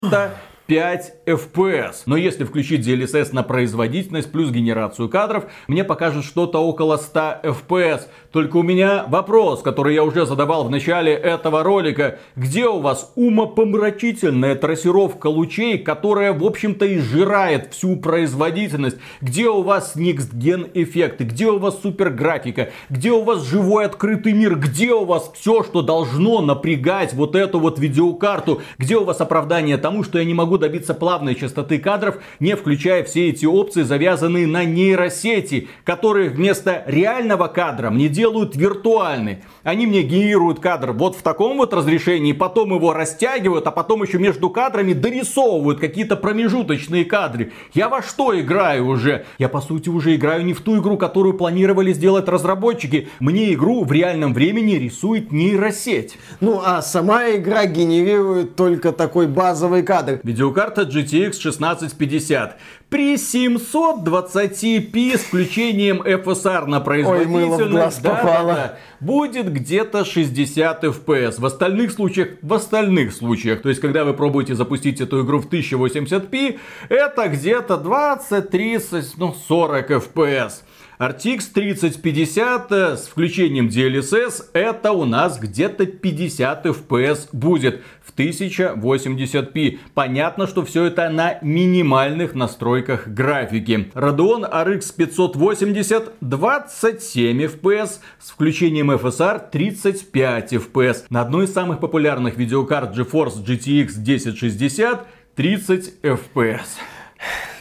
5 0.66 1.12
FPS. 1.26 2.02
Но 2.06 2.16
если 2.16 2.44
включить 2.44 2.86
DLSS 2.86 3.30
на 3.32 3.42
производительность 3.42 4.32
плюс 4.32 4.50
генерацию 4.50 5.08
кадров, 5.08 5.44
мне 5.68 5.84
покажет 5.84 6.24
что-то 6.24 6.58
около 6.60 6.96
100 6.96 7.40
FPS. 7.42 8.02
Только 8.32 8.56
у 8.56 8.62
меня 8.62 9.04
вопрос, 9.08 9.62
который 9.62 9.94
я 9.94 10.04
уже 10.04 10.24
задавал 10.24 10.64
в 10.64 10.70
начале 10.70 11.12
этого 11.12 11.62
ролика. 11.62 12.18
Где 12.34 12.66
у 12.66 12.80
вас 12.80 13.12
умопомрачительная 13.14 14.54
трассировка 14.54 15.26
лучей, 15.26 15.78
которая, 15.78 16.32
в 16.32 16.44
общем-то, 16.44 16.86
и 16.86 16.98
сжирает 16.98 17.72
всю 17.72 17.96
производительность? 17.96 18.96
Где 19.20 19.48
у 19.48 19.62
вас 19.62 19.96
Next 19.96 20.34
Gen 20.34 20.70
эффекты? 20.72 21.24
Где 21.24 21.46
у 21.48 21.58
вас 21.58 21.80
супер 21.82 22.08
графика? 22.10 22.70
Где 22.88 23.12
у 23.12 23.22
вас 23.22 23.44
живой 23.44 23.84
открытый 23.84 24.32
мир? 24.32 24.56
Где 24.56 24.92
у 24.92 25.04
вас 25.04 25.30
все, 25.34 25.62
что 25.62 25.82
должно 25.82 26.40
напрягать 26.40 27.12
вот 27.12 27.36
эту 27.36 27.60
вот 27.60 27.78
видеокарту? 27.78 28.62
Где 28.78 28.96
у 28.96 29.04
вас 29.04 29.20
оправдание 29.20 29.76
тому, 29.76 30.02
что 30.02 30.18
я 30.18 30.24
не 30.24 30.34
могу 30.34 30.53
могу 30.54 30.58
добиться 30.58 30.94
плавной 30.94 31.34
частоты 31.34 31.78
кадров, 31.78 32.18
не 32.38 32.54
включая 32.54 33.02
все 33.02 33.28
эти 33.28 33.44
опции, 33.44 33.82
завязанные 33.82 34.46
на 34.46 34.64
нейросети, 34.64 35.68
которые 35.84 36.30
вместо 36.30 36.84
реального 36.86 37.48
кадра 37.48 37.90
мне 37.90 38.08
делают 38.08 38.54
виртуальный. 38.54 39.38
Они 39.64 39.86
мне 39.86 40.02
генерируют 40.02 40.60
кадр 40.60 40.92
вот 40.92 41.16
в 41.16 41.22
таком 41.22 41.56
вот 41.56 41.74
разрешении, 41.74 42.32
потом 42.32 42.72
его 42.72 42.92
растягивают, 42.92 43.66
а 43.66 43.72
потом 43.72 44.04
еще 44.04 44.18
между 44.18 44.48
кадрами 44.48 44.92
дорисовывают 44.92 45.80
какие-то 45.80 46.14
промежуточные 46.16 47.04
кадры. 47.04 47.52
Я 47.72 47.88
во 47.88 48.02
что 48.02 48.38
играю 48.38 48.86
уже? 48.86 49.24
Я 49.38 49.48
по 49.48 49.60
сути 49.60 49.88
уже 49.88 50.14
играю 50.14 50.44
не 50.44 50.52
в 50.52 50.60
ту 50.60 50.78
игру, 50.78 50.96
которую 50.96 51.34
планировали 51.34 51.92
сделать 51.92 52.28
разработчики. 52.28 53.08
Мне 53.18 53.52
игру 53.54 53.84
в 53.84 53.90
реальном 53.90 54.34
времени 54.34 54.74
рисует 54.74 55.32
нейросеть. 55.32 56.16
Ну 56.40 56.60
а 56.64 56.80
сама 56.82 57.30
игра 57.30 57.66
генерирует 57.66 58.54
только 58.54 58.92
такой 58.92 59.26
базовый 59.26 59.82
кадр. 59.82 60.20
Видео 60.22 60.43
Видеокарта 60.44 60.82
GTX 60.82 61.38
1650 61.38 62.58
при 62.90 63.14
720p 63.14 65.16
с 65.16 65.22
включением 65.22 66.02
FSR 66.02 66.66
на 66.66 66.80
производительность 66.80 67.60
Ой, 67.60 67.70
глаз 67.70 67.98
да, 68.00 68.10
попало. 68.10 68.52
Да, 68.52 68.54
да, 68.54 68.78
будет 69.00 69.50
где-то 69.52 70.04
60 70.04 70.84
FPS. 70.84 71.40
В 71.40 71.46
остальных 71.46 71.92
случаях, 71.92 72.36
в 72.42 72.52
остальных 72.52 73.14
случаях, 73.14 73.62
то 73.62 73.70
есть 73.70 73.80
когда 73.80 74.04
вы 74.04 74.12
пробуете 74.12 74.54
запустить 74.54 75.00
эту 75.00 75.24
игру 75.24 75.40
в 75.40 75.48
1080p, 75.48 76.58
это 76.90 77.28
где-то 77.28 77.78
20, 77.78 78.50
30, 78.50 79.14
ну 79.16 79.34
40 79.48 79.90
FPS. 79.90 80.52
RTX 80.98 81.52
3050 81.52 82.72
э, 82.72 82.96
с 82.96 83.08
включением 83.08 83.66
DLSS 83.66 84.44
это 84.52 84.92
у 84.92 85.04
нас 85.04 85.38
где-то 85.38 85.86
50 85.86 86.66
FPS 86.66 87.28
будет 87.32 87.82
в 88.00 88.16
1080p. 88.16 89.78
Понятно, 89.94 90.46
что 90.46 90.64
все 90.64 90.84
это 90.84 91.08
на 91.08 91.38
минимальных 91.42 92.34
настройках 92.34 93.08
графики. 93.08 93.90
Radeon 93.94 94.48
RX 94.48 94.94
580 94.96 96.12
27 96.20 97.42
FPS 97.42 97.98
с 98.20 98.30
включением 98.30 98.92
FSR 98.92 99.50
35 99.50 100.52
FPS. 100.52 101.04
На 101.10 101.22
одной 101.22 101.46
из 101.46 101.52
самых 101.52 101.80
популярных 101.80 102.36
видеокарт 102.36 102.96
GeForce 102.96 103.44
GTX 103.44 104.00
1060 104.00 105.06
30 105.34 105.94
FPS. 106.02 106.93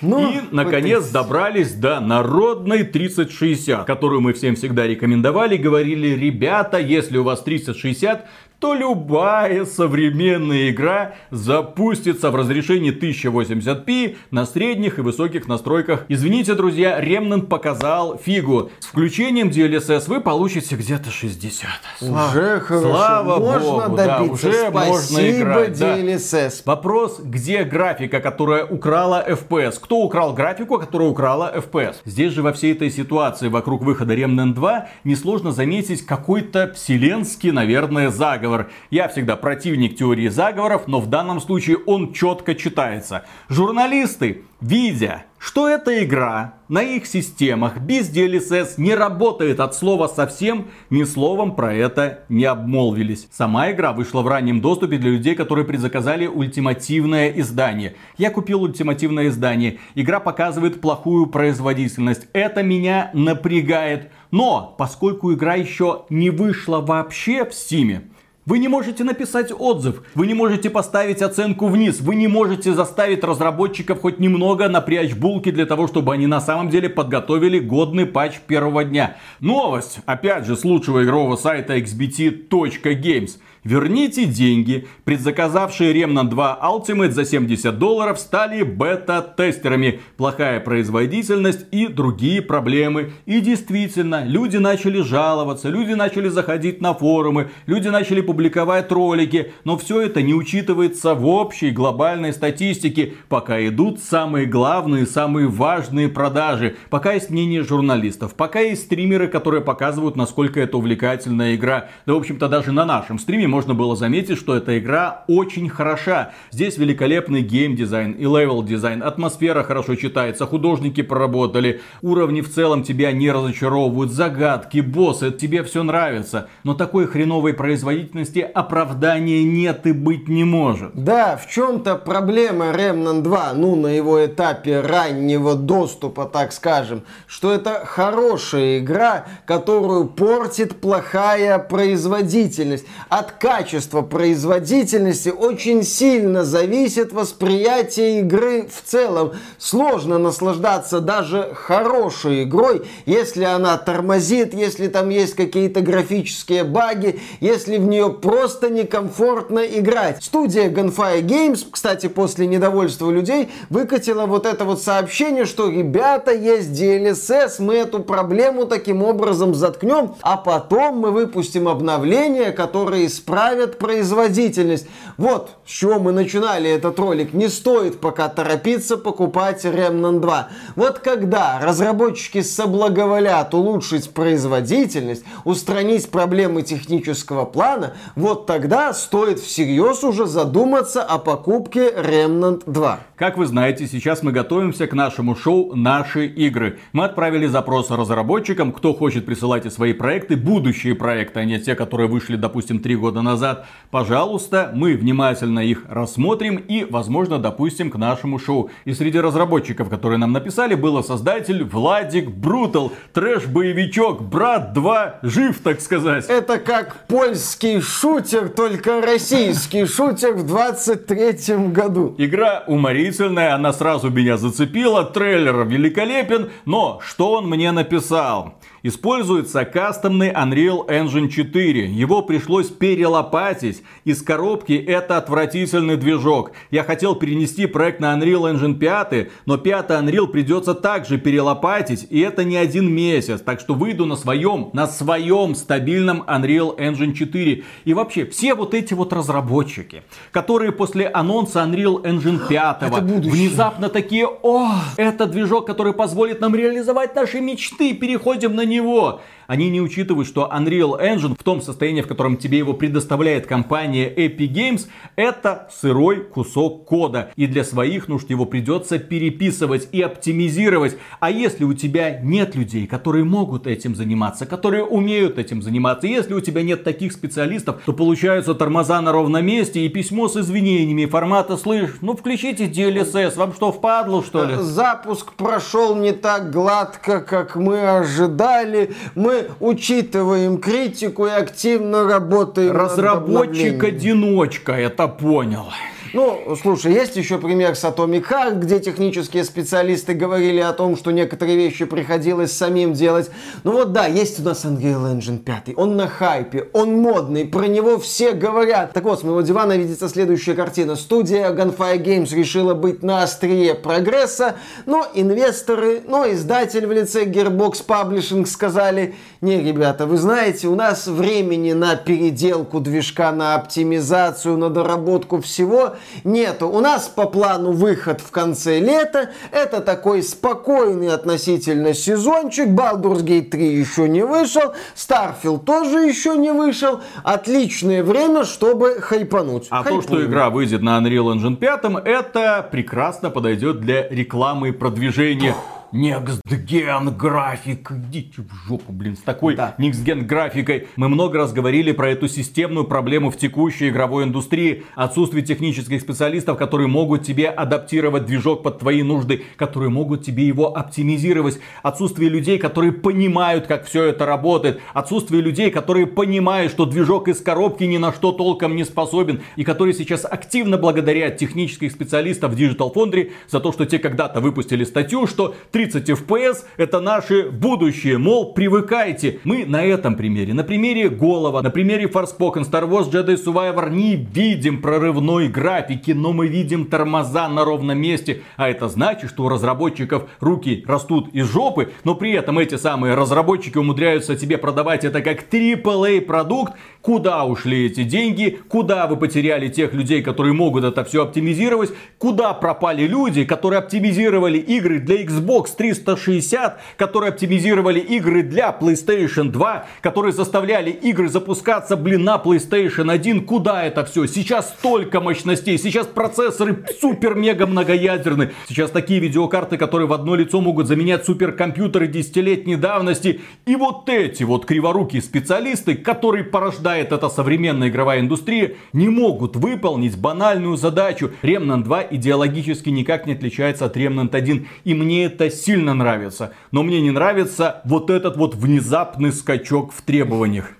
Ну, 0.01 0.31
и, 0.31 0.41
наконец, 0.51 1.03
вот 1.03 1.11
добрались 1.13 1.73
до 1.73 1.99
народной 1.99 2.83
3060, 2.83 3.85
которую 3.85 4.21
мы 4.21 4.33
всем 4.33 4.55
всегда 4.55 4.85
рекомендовали. 4.85 5.57
Говорили, 5.57 6.09
ребята, 6.09 6.77
если 6.77 7.17
у 7.17 7.23
вас 7.23 7.41
3060, 7.41 8.25
то 8.63 8.73
любая 8.73 9.65
современная 9.65 10.69
игра 10.69 11.15
запустится 11.31 12.31
в 12.31 12.35
разрешении 12.37 12.97
1080p 12.97 14.15
на 14.31 14.45
средних 14.45 14.99
и 14.99 15.01
высоких 15.01 15.49
настройках. 15.49 16.05
Извините, 16.07 16.53
друзья, 16.53 17.03
Remnant 17.03 17.47
показал 17.47 18.17
фигу. 18.17 18.71
С 18.79 18.85
включением 18.85 19.49
DLSS 19.49 20.05
вы 20.07 20.21
получите 20.21 20.77
где-то 20.77 21.11
60. 21.11 21.67
Уже 22.03 22.61
хорошо. 22.61 22.89
Слава 22.89 23.37
можно 23.37 23.89
богу, 23.89 23.97
добиться. 23.97 24.05
Да, 24.05 24.21
уже 24.21 24.53
Спасибо, 24.69 24.79
можно 24.79 25.29
играть. 25.29 25.81
DLSS. 25.81 26.61
Да. 26.65 26.71
Вопрос, 26.75 27.19
где 27.21 27.65
графика, 27.65 28.21
которая 28.21 28.63
украла 28.63 29.25
FPS? 29.27 29.77
Кто 29.81 29.97
украл 30.03 30.31
графику, 30.33 30.79
которая 30.79 31.09
украла 31.09 31.53
FPS? 31.53 31.95
Здесь 32.05 32.31
же 32.31 32.41
во 32.41 32.53
всей 32.53 32.71
этой 32.71 32.89
ситуации 32.89 33.49
вокруг 33.49 33.81
выхода 33.81 34.15
Remnant 34.15 34.53
2 34.53 34.87
несложно 35.03 35.51
заметить 35.51 36.05
какой-то 36.05 36.71
вселенский, 36.73 37.51
наверное, 37.51 38.09
заговор 38.09 38.52
заговор. 38.53 38.71
Я 38.89 39.07
всегда 39.07 39.35
противник 39.35 39.95
теории 39.97 40.27
заговоров, 40.27 40.83
но 40.87 40.99
в 40.99 41.07
данном 41.07 41.41
случае 41.41 41.77
он 41.85 42.13
четко 42.13 42.55
читается. 42.55 43.25
Журналисты, 43.49 44.43
видя, 44.61 45.25
что 45.37 45.67
эта 45.67 46.03
игра 46.03 46.53
на 46.69 46.81
их 46.81 47.05
системах 47.05 47.79
без 47.79 48.09
DLSS 48.09 48.75
не 48.77 48.95
работает 48.95 49.59
от 49.59 49.75
слова 49.75 50.07
совсем, 50.07 50.67
ни 50.89 51.03
словом 51.03 51.55
про 51.55 51.73
это 51.73 52.23
не 52.29 52.45
обмолвились. 52.45 53.27
Сама 53.31 53.71
игра 53.71 53.91
вышла 53.91 54.21
в 54.21 54.27
раннем 54.27 54.61
доступе 54.61 54.97
для 54.97 55.11
людей, 55.11 55.35
которые 55.35 55.65
предзаказали 55.65 56.27
ультимативное 56.27 57.29
издание. 57.29 57.95
Я 58.17 58.29
купил 58.29 58.63
ультимативное 58.63 59.27
издание. 59.27 59.79
Игра 59.95 60.19
показывает 60.19 60.79
плохую 60.79 61.27
производительность. 61.27 62.27
Это 62.31 62.63
меня 62.63 63.11
напрягает. 63.13 64.11
Но, 64.31 64.73
поскольку 64.77 65.33
игра 65.33 65.55
еще 65.55 66.05
не 66.09 66.29
вышла 66.29 66.79
вообще 66.79 67.43
в 67.45 67.49
Steam, 67.49 68.12
вы 68.45 68.59
не 68.59 68.67
можете 68.67 69.03
написать 69.03 69.51
отзыв, 69.57 70.03
вы 70.15 70.27
не 70.27 70.33
можете 70.33 70.69
поставить 70.69 71.21
оценку 71.21 71.67
вниз, 71.67 72.01
вы 72.01 72.15
не 72.15 72.27
можете 72.27 72.73
заставить 72.73 73.23
разработчиков 73.23 74.01
хоть 74.01 74.19
немного 74.19 74.67
напрячь 74.67 75.13
булки 75.13 75.51
для 75.51 75.65
того, 75.65 75.87
чтобы 75.87 76.13
они 76.13 76.27
на 76.27 76.41
самом 76.41 76.69
деле 76.69 76.89
подготовили 76.89 77.59
годный 77.59 78.05
патч 78.05 78.39
первого 78.45 78.83
дня. 78.83 79.17
Новость, 79.39 79.99
опять 80.05 80.45
же, 80.45 80.57
с 80.57 80.63
лучшего 80.63 81.03
игрового 81.03 81.35
сайта 81.35 81.77
xbt.games. 81.77 83.37
Верните 83.63 84.25
деньги. 84.25 84.87
Предзаказавшие 85.05 85.93
Remnant 85.93 86.29
2 86.29 86.59
Ultimate 86.61 87.11
за 87.11 87.23
70 87.23 87.77
долларов 87.79 88.19
стали 88.19 88.63
бета-тестерами. 88.63 90.01
Плохая 90.17 90.59
производительность 90.59 91.65
и 91.71 91.87
другие 91.87 92.41
проблемы. 92.41 93.13
И 93.25 93.39
действительно, 93.39 94.25
люди 94.25 94.57
начали 94.57 95.01
жаловаться, 95.01 95.69
люди 95.69 95.93
начали 95.93 96.27
заходить 96.27 96.81
на 96.81 96.93
форумы, 96.93 97.51
люди 97.65 97.87
начали 97.87 98.19
публиковать 98.19 98.91
ролики. 98.91 99.53
Но 99.63 99.77
все 99.77 100.01
это 100.01 100.21
не 100.21 100.33
учитывается 100.33 101.13
в 101.13 101.25
общей 101.25 101.71
глобальной 101.71 102.33
статистике, 102.33 103.13
пока 103.29 103.65
идут 103.65 104.01
самые 104.01 104.45
главные, 104.45 105.05
самые 105.05 105.47
важные 105.47 106.09
продажи. 106.09 106.75
Пока 106.89 107.13
есть 107.13 107.29
мнение 107.29 107.63
журналистов, 107.63 108.35
пока 108.35 108.59
есть 108.59 108.83
стримеры, 108.83 109.29
которые 109.29 109.61
показывают, 109.61 110.17
насколько 110.17 110.59
это 110.59 110.77
увлекательная 110.77 111.55
игра. 111.55 111.87
Да, 112.05 112.13
в 112.13 112.17
общем-то, 112.17 112.49
даже 112.49 112.73
на 112.73 112.83
нашем 112.83 113.19
стриме 113.19 113.52
можно 113.53 113.75
было 113.75 113.95
заметить, 113.95 114.39
что 114.39 114.55
эта 114.55 114.79
игра 114.79 115.25
очень 115.27 115.69
хороша. 115.69 116.31
Здесь 116.49 116.79
великолепный 116.79 117.43
геймдизайн 117.43 118.13
и 118.13 118.23
level 118.23 118.63
design, 118.63 119.03
атмосфера 119.03 119.61
хорошо 119.61 119.93
читается, 119.93 120.47
художники 120.47 121.03
проработали, 121.03 121.81
уровни 122.01 122.41
в 122.41 122.51
целом 122.51 122.81
тебя 122.81 123.11
не 123.11 123.29
разочаровывают, 123.29 124.11
загадки, 124.11 124.79
боссы, 124.79 125.29
тебе 125.29 125.61
все 125.63 125.83
нравится. 125.83 126.49
Но 126.63 126.73
такой 126.73 127.05
хреновой 127.05 127.53
производительности 127.53 128.39
оправдания 128.39 129.43
нет 129.43 129.85
и 129.85 129.91
быть 129.91 130.27
не 130.27 130.43
может. 130.43 130.95
Да, 130.95 131.37
в 131.37 131.47
чем-то 131.47 131.97
проблема 131.97 132.71
Remnant 132.71 133.21
2, 133.21 133.53
ну 133.53 133.75
на 133.75 133.95
его 133.95 134.25
этапе 134.25 134.81
раннего 134.81 135.53
доступа, 135.53 136.25
так 136.25 136.53
скажем, 136.53 137.03
что 137.27 137.53
это 137.53 137.85
хорошая 137.85 138.79
игра, 138.79 139.25
которую 139.45 140.05
портит 140.05 140.81
плохая 140.81 141.59
производительность. 141.59 142.87
От 143.09 143.42
качества 143.43 144.03
производительности 144.03 145.27
очень 145.27 145.83
сильно 145.83 146.45
зависит 146.45 147.11
восприятие 147.11 148.21
игры 148.21 148.69
в 148.69 148.89
целом. 148.89 149.33
Сложно 149.57 150.17
наслаждаться 150.17 151.01
даже 151.01 151.51
хорошей 151.53 152.43
игрой, 152.43 152.83
если 153.05 153.43
она 153.43 153.77
тормозит, 153.77 154.53
если 154.53 154.87
там 154.87 155.09
есть 155.09 155.33
какие-то 155.35 155.81
графические 155.81 156.63
баги, 156.63 157.19
если 157.41 157.75
в 157.75 157.85
нее 157.85 158.11
просто 158.11 158.69
некомфортно 158.69 159.59
играть. 159.59 160.23
Студия 160.23 160.69
Gunfire 160.69 161.21
Games, 161.21 161.65
кстати, 161.69 162.07
после 162.07 162.47
недовольства 162.47 163.11
людей, 163.11 163.49
выкатила 163.69 164.25
вот 164.25 164.45
это 164.45 164.63
вот 164.63 164.81
сообщение, 164.81 165.43
что 165.43 165.67
ребята, 165.67 166.31
есть 166.31 166.69
DLSS, 166.69 167.55
мы 167.59 167.75
эту 167.75 167.99
проблему 167.99 168.67
таким 168.67 169.03
образом 169.03 169.53
заткнем, 169.53 170.15
а 170.21 170.37
потом 170.37 170.99
мы 170.99 171.11
выпустим 171.11 171.67
обновления, 171.67 172.53
которые 172.53 173.09
исправят 173.33 173.79
производительность. 173.79 174.87
Вот 175.17 175.57
с 175.65 175.71
чего 175.71 175.99
мы 175.99 176.11
начинали 176.11 176.69
этот 176.69 176.99
ролик. 176.99 177.33
Не 177.33 177.47
стоит 177.47 177.99
пока 177.99 178.29
торопиться 178.29 178.97
покупать 178.97 179.65
Remnant 179.65 180.19
2. 180.19 180.49
Вот 180.75 180.99
когда 180.99 181.59
разработчики 181.59 182.41
соблаговолят 182.41 183.53
улучшить 183.53 184.11
производительность, 184.11 185.23
устранить 185.45 186.09
проблемы 186.09 186.61
технического 186.61 187.45
плана, 187.45 187.93
вот 188.15 188.45
тогда 188.45 188.93
стоит 188.93 189.39
всерьез 189.39 190.03
уже 190.03 190.27
задуматься 190.27 191.01
о 191.01 191.17
покупке 191.17 191.89
Remnant 191.89 192.63
2. 192.65 192.99
Как 193.15 193.37
вы 193.37 193.45
знаете, 193.45 193.87
сейчас 193.87 194.21
мы 194.21 194.31
готовимся 194.31 194.85
к 194.85 194.93
нашему 194.93 195.35
шоу 195.35 195.75
«Наши 195.75 196.27
игры». 196.27 196.79
Мы 196.91 197.05
отправили 197.05 197.47
запрос 197.47 197.89
разработчикам, 197.89 198.71
кто 198.71 198.93
хочет 198.93 199.25
присылать 199.25 199.71
свои 199.71 199.93
проекты, 199.93 200.35
будущие 200.35 200.93
проекты, 200.93 201.39
а 201.39 201.45
не 201.45 201.59
те, 201.59 201.75
которые 201.75 202.09
вышли, 202.09 202.35
допустим, 202.35 202.79
три 202.79 202.95
года 202.95 203.22
назад. 203.23 203.65
Пожалуйста, 203.89 204.71
мы 204.73 204.95
внимательно 204.95 205.59
их 205.59 205.83
рассмотрим 205.87 206.55
и, 206.55 206.83
возможно, 206.83 207.39
допустим 207.39 207.91
к 207.91 207.95
нашему 207.95 208.39
шоу. 208.39 208.71
И 208.85 208.93
среди 208.93 209.19
разработчиков, 209.19 209.89
которые 209.89 210.17
нам 210.17 210.31
написали, 210.31 210.75
был 210.75 211.03
создатель 211.03 211.63
Владик 211.63 212.29
Брутал, 212.29 212.91
трэш-боевичок, 213.13 214.21
брат 214.21 214.73
2, 214.73 215.19
жив, 215.21 215.59
так 215.63 215.79
сказать. 215.79 216.25
Это 216.27 216.57
как 216.57 217.05
польский 217.07 217.81
шутер, 217.81 218.49
только 218.49 219.01
российский 219.01 219.85
шутер 219.85 220.33
в 220.33 220.45
23 220.45 221.57
году. 221.67 222.15
Игра 222.17 222.63
уморительная, 222.67 223.53
она 223.53 223.73
сразу 223.73 224.09
меня 224.09 224.37
зацепила, 224.37 225.03
трейлер 225.03 225.65
великолепен, 225.65 226.49
но 226.65 226.99
что 227.03 227.33
он 227.33 227.47
мне 227.47 227.71
написал? 227.71 228.55
Используется 228.85 229.63
кастомный 229.63 230.33
Unreal 230.33 230.85
Engine 230.89 231.29
4. 231.29 231.85
Его 231.87 232.21
пришлось 232.21 232.67
перелопатить. 232.67 233.81
Из 234.03 234.21
коробки 234.21 234.73
это 234.73 235.15
отвратительный 235.15 235.95
движок. 235.95 236.51
Я 236.69 236.83
хотел 236.83 237.15
перенести 237.15 237.65
проект 237.65 238.01
на 238.01 238.13
Unreal 238.13 238.53
Engine 238.53 238.73
5, 238.73 239.29
но 239.45 239.57
5 239.57 239.89
Unreal 239.89 240.27
придется 240.27 240.73
также 240.75 241.17
перелопатить. 241.17 242.07
И 242.09 242.19
это 242.19 242.43
не 242.43 242.57
один 242.57 242.93
месяц. 242.93 243.39
Так 243.39 243.61
что 243.61 243.73
выйду 243.73 244.05
на 244.05 244.17
своем, 244.17 244.69
на 244.73 244.85
своем 244.87 245.55
стабильном 245.55 246.21
Unreal 246.27 246.77
Engine 246.77 247.13
4. 247.13 247.63
И 247.85 247.93
вообще, 247.93 248.25
все 248.25 248.53
вот 248.53 248.73
эти 248.73 248.93
вот 248.93 249.13
разработчики, 249.13 250.03
которые 250.31 250.73
после 250.73 251.07
анонса 251.07 251.61
Unreal 251.61 252.03
Engine 252.03 252.41
5 252.49 253.01
внезапно 253.01 253.87
такие, 253.87 254.27
о, 254.27 254.71
это 254.97 255.25
движок, 255.25 255.67
который 255.67 255.93
позволит 255.93 256.41
нам 256.41 256.53
реализовать 256.53 257.15
наши 257.15 257.39
мечты, 257.39 257.93
переходим 257.93 258.57
на 258.57 258.65
него 258.65 258.72
него. 258.73 259.21
Они 259.47 259.69
не 259.69 259.81
учитывают, 259.81 260.27
что 260.27 260.49
Unreal 260.53 260.99
Engine 261.01 261.35
в 261.39 261.43
том 261.43 261.61
состоянии, 261.61 262.01
в 262.01 262.07
котором 262.07 262.37
тебе 262.37 262.57
его 262.57 262.73
предоставляет 262.73 263.45
компания 263.45 264.13
Epic 264.13 264.51
Games, 264.51 264.87
это 265.15 265.69
сырой 265.71 266.23
кусок 266.23 266.85
кода. 266.85 267.31
И 267.35 267.47
для 267.47 267.63
своих 267.63 268.07
нужд 268.07 268.29
его 268.29 268.45
придется 268.45 268.99
переписывать 268.99 269.89
и 269.91 270.01
оптимизировать. 270.01 270.97
А 271.19 271.31
если 271.31 271.63
у 271.63 271.73
тебя 271.73 272.19
нет 272.19 272.55
людей, 272.55 272.87
которые 272.87 273.23
могут 273.23 273.67
этим 273.67 273.95
заниматься, 273.95 274.45
которые 274.45 274.83
умеют 274.83 275.37
этим 275.37 275.61
заниматься, 275.61 276.07
если 276.07 276.33
у 276.33 276.41
тебя 276.41 276.63
нет 276.63 276.83
таких 276.83 277.11
специалистов, 277.11 277.81
то 277.85 277.93
получаются 277.93 278.53
тормоза 278.53 279.01
на 279.01 279.11
ровном 279.11 279.45
месте 279.45 279.81
и 279.81 279.89
письмо 279.89 280.27
с 280.27 280.37
извинениями 280.37 281.05
формата 281.05 281.57
«Слышь, 281.57 281.95
ну 282.01 282.15
включите 282.15 282.65
DLSS, 282.67 283.35
вам 283.35 283.53
что, 283.53 283.71
впадло 283.71 284.23
что 284.23 284.45
ли?» 284.45 284.55
Запуск 284.55 285.33
прошел 285.33 285.95
не 285.95 286.11
так 286.11 286.51
гладко, 286.51 287.21
как 287.21 287.55
мы 287.55 287.81
ожидали. 287.97 288.93
Мы 289.15 289.32
учитываем 289.59 290.57
критику 290.57 291.27
и 291.27 291.29
активно 291.29 292.03
работаем 292.05 292.71
Разработчик-одиночка, 292.75 294.73
это 294.73 295.07
понял. 295.07 295.65
Ну, 296.13 296.55
слушай, 296.61 296.93
есть 296.93 297.15
еще 297.15 297.39
пример 297.39 297.75
с 297.75 297.83
Atomic 297.83 298.29
Heart, 298.29 298.59
где 298.59 298.79
технические 298.79 299.43
специалисты 299.43 300.13
говорили 300.13 300.59
о 300.59 300.71
том, 300.71 300.95
что 300.95 301.09
некоторые 301.09 301.57
вещи 301.57 301.85
приходилось 301.85 302.51
самим 302.51 302.93
делать. 302.93 303.31
Ну 303.63 303.71
вот 303.71 303.93
да, 303.93 304.05
есть 304.05 304.39
у 304.39 304.43
нас 304.43 304.63
Unreal 304.63 305.11
Engine 305.11 305.39
5, 305.39 305.75
он 305.75 305.95
на 305.95 306.07
хайпе, 306.07 306.69
он 306.71 307.01
модный, 307.01 307.45
про 307.45 307.65
него 307.65 307.97
все 307.97 308.33
говорят. 308.33 308.93
Так 308.93 309.05
вот, 309.05 309.21
с 309.21 309.23
моего 309.23 309.41
дивана 309.41 309.75
видится 309.75 310.07
следующая 310.07 310.53
картина. 310.53 310.97
Студия 310.97 311.49
Gunfire 311.49 311.97
Games 311.97 312.31
решила 312.35 312.75
быть 312.75 313.01
на 313.01 313.23
острие 313.23 313.73
прогресса, 313.73 314.57
но 314.85 315.07
инвесторы, 315.15 316.03
но 316.07 316.31
издатель 316.31 316.85
в 316.85 316.91
лице 316.91 317.25
Gearbox 317.25 317.87
Publishing 317.87 318.45
сказали, 318.45 319.15
не, 319.41 319.59
ребята, 319.59 320.05
вы 320.05 320.17
знаете, 320.17 320.67
у 320.67 320.75
нас 320.75 321.07
времени 321.07 321.73
на 321.73 321.95
переделку 321.95 322.79
движка, 322.79 323.31
на 323.31 323.55
оптимизацию, 323.55 324.57
на 324.59 324.69
доработку 324.69 325.41
всего 325.41 325.95
нету. 326.23 326.69
У 326.69 326.79
нас 326.79 327.07
по 327.07 327.25
плану 327.25 327.71
выход 327.71 328.21
в 328.21 328.31
конце 328.31 328.79
лета. 328.79 329.31
Это 329.51 329.81
такой 329.81 330.23
спокойный 330.23 331.13
относительно 331.13 331.93
сезончик. 331.93 332.67
Baldur's 332.67 333.23
Gate 333.23 333.49
3 333.49 333.65
еще 333.65 334.07
не 334.09 334.25
вышел. 334.25 334.73
Starfield 334.95 335.59
тоже 335.65 335.99
еще 335.99 336.37
не 336.37 336.51
вышел. 336.51 337.01
Отличное 337.23 338.03
время, 338.03 338.43
чтобы 338.45 339.01
хайпануть. 339.01 339.67
А 339.69 339.83
Хайпуем. 339.83 340.01
то, 340.01 340.07
что 340.07 340.25
игра 340.25 340.49
выйдет 340.49 340.81
на 340.81 340.99
Unreal 340.99 341.33
Engine 341.35 341.55
5, 341.55 342.05
это 342.05 342.67
прекрасно 342.71 343.29
подойдет 343.29 343.79
для 343.81 344.07
рекламы 344.09 344.69
и 344.69 344.71
продвижения. 344.71 345.55
Gen 345.93 347.15
график. 347.15 347.91
Идите 347.91 348.41
в 348.41 348.67
жопу, 348.67 348.91
блин, 348.91 349.15
с 349.15 349.19
такой 349.19 349.55
да. 349.55 349.75
Графикой. 349.77 350.87
Мы 350.95 351.07
много 351.07 351.37
раз 351.37 351.53
говорили 351.53 351.91
про 351.91 352.09
эту 352.09 352.27
системную 352.27 352.85
проблему 352.85 353.29
в 353.29 353.37
текущей 353.37 353.89
игровой 353.89 354.23
индустрии. 354.23 354.85
Отсутствие 354.95 355.45
технических 355.45 356.01
специалистов, 356.01 356.57
которые 356.57 356.87
могут 356.87 357.23
тебе 357.23 357.47
адаптировать 357.47 358.25
движок 358.25 358.63
под 358.63 358.79
твои 358.79 359.03
нужды, 359.03 359.43
которые 359.55 359.91
могут 359.91 360.25
тебе 360.25 360.47
его 360.47 360.75
оптимизировать. 360.75 361.59
Отсутствие 361.83 362.29
людей, 362.29 362.57
которые 362.57 362.91
понимают, 362.91 363.67
как 363.67 363.85
все 363.85 364.05
это 364.05 364.25
работает. 364.25 364.81
Отсутствие 364.95 365.43
людей, 365.43 365.69
которые 365.69 366.07
понимают, 366.07 366.71
что 366.71 366.87
движок 366.87 367.27
из 367.27 367.39
коробки 367.39 367.83
ни 367.83 367.97
на 367.97 368.11
что 368.11 368.31
толком 368.31 368.75
не 368.75 368.83
способен. 368.83 369.43
И 369.57 369.63
которые 369.63 369.93
сейчас 369.93 370.25
активно 370.25 370.79
благодарят 370.79 371.37
технических 371.37 371.91
специалистов 371.91 372.55
Digital 372.55 372.91
Foundry 372.91 373.31
за 373.47 373.59
то, 373.59 373.71
что 373.71 373.85
те 373.85 373.99
когда-то 373.99 374.41
выпустили 374.41 374.85
статью, 374.85 375.27
что 375.27 375.53
3 375.71 375.82
30 375.83 376.09
FPS 376.09 376.63
это 376.77 377.01
наше 377.01 377.49
будущее. 377.49 378.17
Мол, 378.17 378.53
привыкайте. 378.53 379.39
Мы 379.43 379.65
на 379.65 379.83
этом 379.83 380.15
примере, 380.15 380.53
на 380.53 380.63
примере 380.63 381.09
Голова, 381.09 381.61
на 381.61 381.69
примере 381.69 382.05
Forspoken, 382.05 382.63
Star 382.63 382.87
Wars 382.89 383.11
Jedi 383.11 383.35
Survivor 383.35 383.89
не 383.89 384.15
видим 384.15 384.81
прорывной 384.81 385.49
графики, 385.49 386.11
но 386.11 386.31
мы 386.31 386.47
видим 386.47 386.85
тормоза 386.85 387.49
на 387.49 387.65
ровном 387.65 387.97
месте. 387.97 388.43
А 388.55 388.69
это 388.69 388.87
значит, 388.87 389.29
что 389.29 389.43
у 389.43 389.49
разработчиков 389.49 390.29
руки 390.39 390.85
растут 390.87 391.29
из 391.33 391.51
жопы, 391.51 391.91
но 392.05 392.15
при 392.15 392.31
этом 392.31 392.59
эти 392.59 392.75
самые 392.75 393.15
разработчики 393.15 393.77
умудряются 393.77 394.37
тебе 394.37 394.57
продавать 394.57 395.03
это 395.03 395.21
как 395.21 395.43
AAA 395.51 396.21
продукт. 396.21 396.73
Куда 397.03 397.43
ушли 397.43 397.87
эти 397.87 398.05
деньги? 398.05 398.59
Куда 398.69 399.07
вы 399.07 399.17
потеряли 399.17 399.67
тех 399.67 399.93
людей, 399.93 400.23
которые 400.23 400.53
могут 400.53 400.85
это 400.85 401.03
все 401.03 401.23
оптимизировать? 401.23 401.91
Куда 402.17 402.53
пропали 402.53 403.05
люди, 403.05 403.43
которые 403.43 403.79
оптимизировали 403.79 404.57
игры 404.57 404.99
для 404.99 405.21
Xbox 405.21 405.75
360, 405.77 406.79
которые 406.95 407.31
оптимизировали 407.31 407.99
игры 407.99 408.41
для 408.41 408.69
PlayStation 408.79 409.49
2, 409.49 409.85
которые 409.99 410.31
заставляли 410.31 410.91
игры 410.91 411.27
запускаться, 411.27 411.97
блин, 411.97 412.23
на 412.23 412.37
PlayStation 412.37 413.11
1. 413.11 413.47
Куда 413.47 413.83
это 413.83 414.05
все? 414.05 414.25
Сейчас 414.25 414.69
столько 414.69 415.19
мощностей, 415.19 415.77
сейчас 415.77 416.07
процессоры 416.07 416.85
супер-мега 417.01 417.67
многоядерны. 417.67 418.51
Сейчас 418.69 418.91
такие 418.91 419.19
видеокарты, 419.19 419.75
которые 419.75 420.07
в 420.07 420.13
одно 420.13 420.35
лицо 420.35 420.61
могут 420.61 420.87
заменять 420.87 421.25
суперкомпьютеры 421.25 422.07
десятилетней 422.07 422.77
давности. 422.77 423.41
И 423.65 423.75
вот 423.75 424.07
эти 424.07 424.43
вот 424.43 424.65
криворукие 424.65 425.21
специалисты, 425.21 425.95
которые 425.95 426.45
порождает 426.93 427.11
эта 427.11 427.29
современная 427.29 427.89
игровая 427.89 428.19
индустрия, 428.19 428.75
не 428.93 429.09
могут 429.09 429.55
выполнить 429.55 430.17
банальную 430.17 430.77
задачу. 430.77 431.31
Remnant 431.41 431.83
2 431.83 432.07
идеологически 432.11 432.89
никак 432.89 433.25
не 433.25 433.33
отличается 433.33 433.85
от 433.85 433.97
Remnant 433.97 434.35
1. 434.35 434.67
И 434.83 434.93
мне 434.93 435.25
это 435.25 435.49
сильно 435.49 435.93
нравится. 435.93 436.53
Но 436.71 436.83
мне 436.83 437.01
не 437.01 437.11
нравится 437.11 437.81
вот 437.85 438.09
этот 438.09 438.37
вот 438.37 438.55
внезапный 438.55 439.31
скачок 439.31 439.91
в 439.91 440.01
требованиях. 440.01 440.71